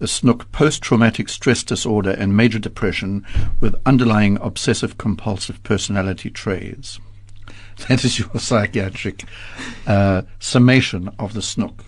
a 0.00 0.06
snook 0.06 0.50
post 0.52 0.82
traumatic 0.82 1.28
stress 1.28 1.62
disorder 1.62 2.10
and 2.10 2.36
major 2.36 2.58
depression 2.58 3.24
with 3.60 3.74
underlying 3.86 4.38
obsessive 4.40 4.98
compulsive 4.98 5.62
personality 5.62 6.30
traits. 6.30 6.98
That 7.88 8.04
is 8.04 8.20
your 8.20 8.30
psychiatric 8.38 9.24
uh, 9.86 10.22
summation 10.38 11.10
of 11.18 11.34
the 11.34 11.42
snook. 11.42 11.84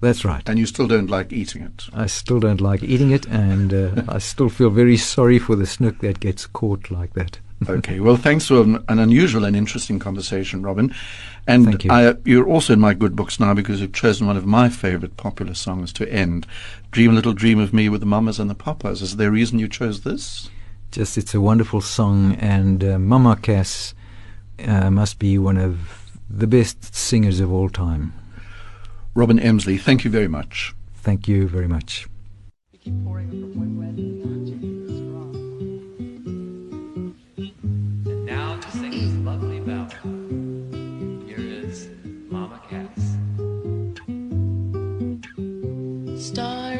That's 0.00 0.22
right. 0.22 0.46
And 0.46 0.58
you 0.58 0.66
still 0.66 0.86
don't 0.86 1.08
like 1.08 1.32
eating 1.32 1.62
it. 1.62 1.86
I 1.94 2.06
still 2.06 2.40
don't 2.40 2.60
like 2.60 2.82
eating 2.82 3.10
it, 3.10 3.26
and 3.26 3.72
uh, 3.72 4.02
I 4.06 4.18
still 4.18 4.50
feel 4.50 4.68
very 4.68 4.98
sorry 4.98 5.38
for 5.38 5.56
the 5.56 5.64
snook 5.64 6.00
that 6.00 6.20
gets 6.20 6.46
caught 6.46 6.90
like 6.90 7.14
that. 7.14 7.38
Okay. 7.68 8.00
Well, 8.00 8.16
thanks 8.16 8.46
for 8.46 8.62
an, 8.62 8.84
an 8.88 8.98
unusual 8.98 9.44
and 9.44 9.56
interesting 9.56 9.98
conversation, 9.98 10.62
Robin. 10.62 10.94
And 11.46 11.64
Thank 11.66 11.84
you. 11.84 11.90
I, 11.90 12.14
you're 12.24 12.48
also 12.48 12.72
in 12.72 12.80
my 12.80 12.94
good 12.94 13.14
books 13.14 13.38
now 13.38 13.54
because 13.54 13.80
you've 13.80 13.92
chosen 13.92 14.26
one 14.26 14.36
of 14.36 14.46
my 14.46 14.68
favorite 14.68 15.16
popular 15.16 15.54
songs 15.54 15.92
to 15.94 16.10
end. 16.10 16.46
Dream 16.90 17.10
a 17.10 17.14
Little 17.14 17.34
Dream 17.34 17.58
of 17.58 17.72
Me 17.74 17.88
with 17.88 18.00
the 18.00 18.06
Mamas 18.06 18.38
and 18.38 18.48
the 18.48 18.54
Papas. 18.54 19.02
Is 19.02 19.16
there 19.16 19.28
a 19.28 19.32
reason 19.32 19.58
you 19.58 19.68
chose 19.68 20.02
this? 20.02 20.48
Just, 20.90 21.18
it's 21.18 21.34
a 21.34 21.40
wonderful 21.40 21.80
song, 21.80 22.36
and 22.36 22.84
uh, 22.84 22.98
Mama 22.98 23.36
Cass 23.36 23.94
uh, 24.64 24.90
must 24.90 25.18
be 25.18 25.38
one 25.38 25.56
of 25.56 26.08
the 26.30 26.46
best 26.46 26.94
singers 26.94 27.40
of 27.40 27.52
all 27.52 27.68
time. 27.68 28.12
Robin 29.14 29.38
Emsley, 29.38 29.80
thank 29.80 30.04
you 30.04 30.10
very 30.10 30.28
much. 30.28 30.74
Thank 30.94 31.28
you 31.28 31.48
very 31.48 31.68
much. 31.68 32.06
And 32.86 33.04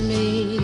me 0.00 0.58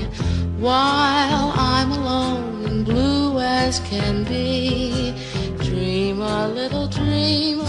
while 0.58 1.52
I'm 1.56 1.92
alone 1.92 2.64
and 2.66 2.84
blue 2.84 3.38
as 3.40 3.80
can 3.80 4.24
be. 4.24 5.14
Dream 5.58 6.20
a 6.20 6.48
little 6.48 6.88
dream 6.88 7.60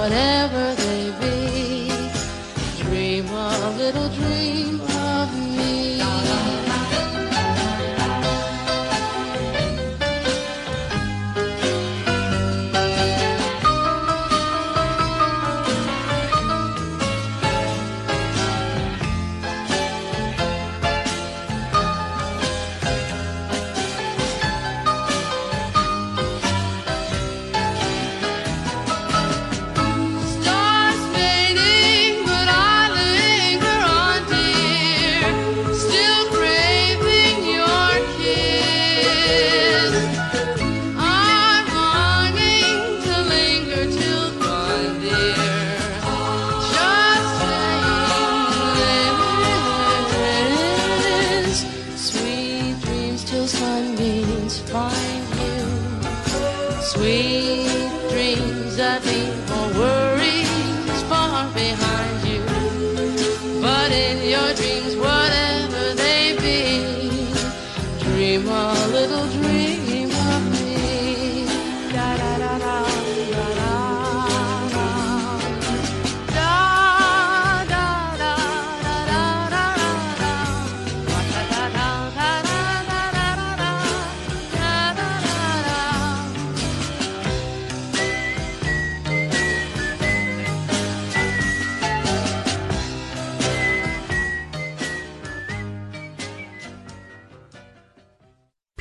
whatever 0.00 0.69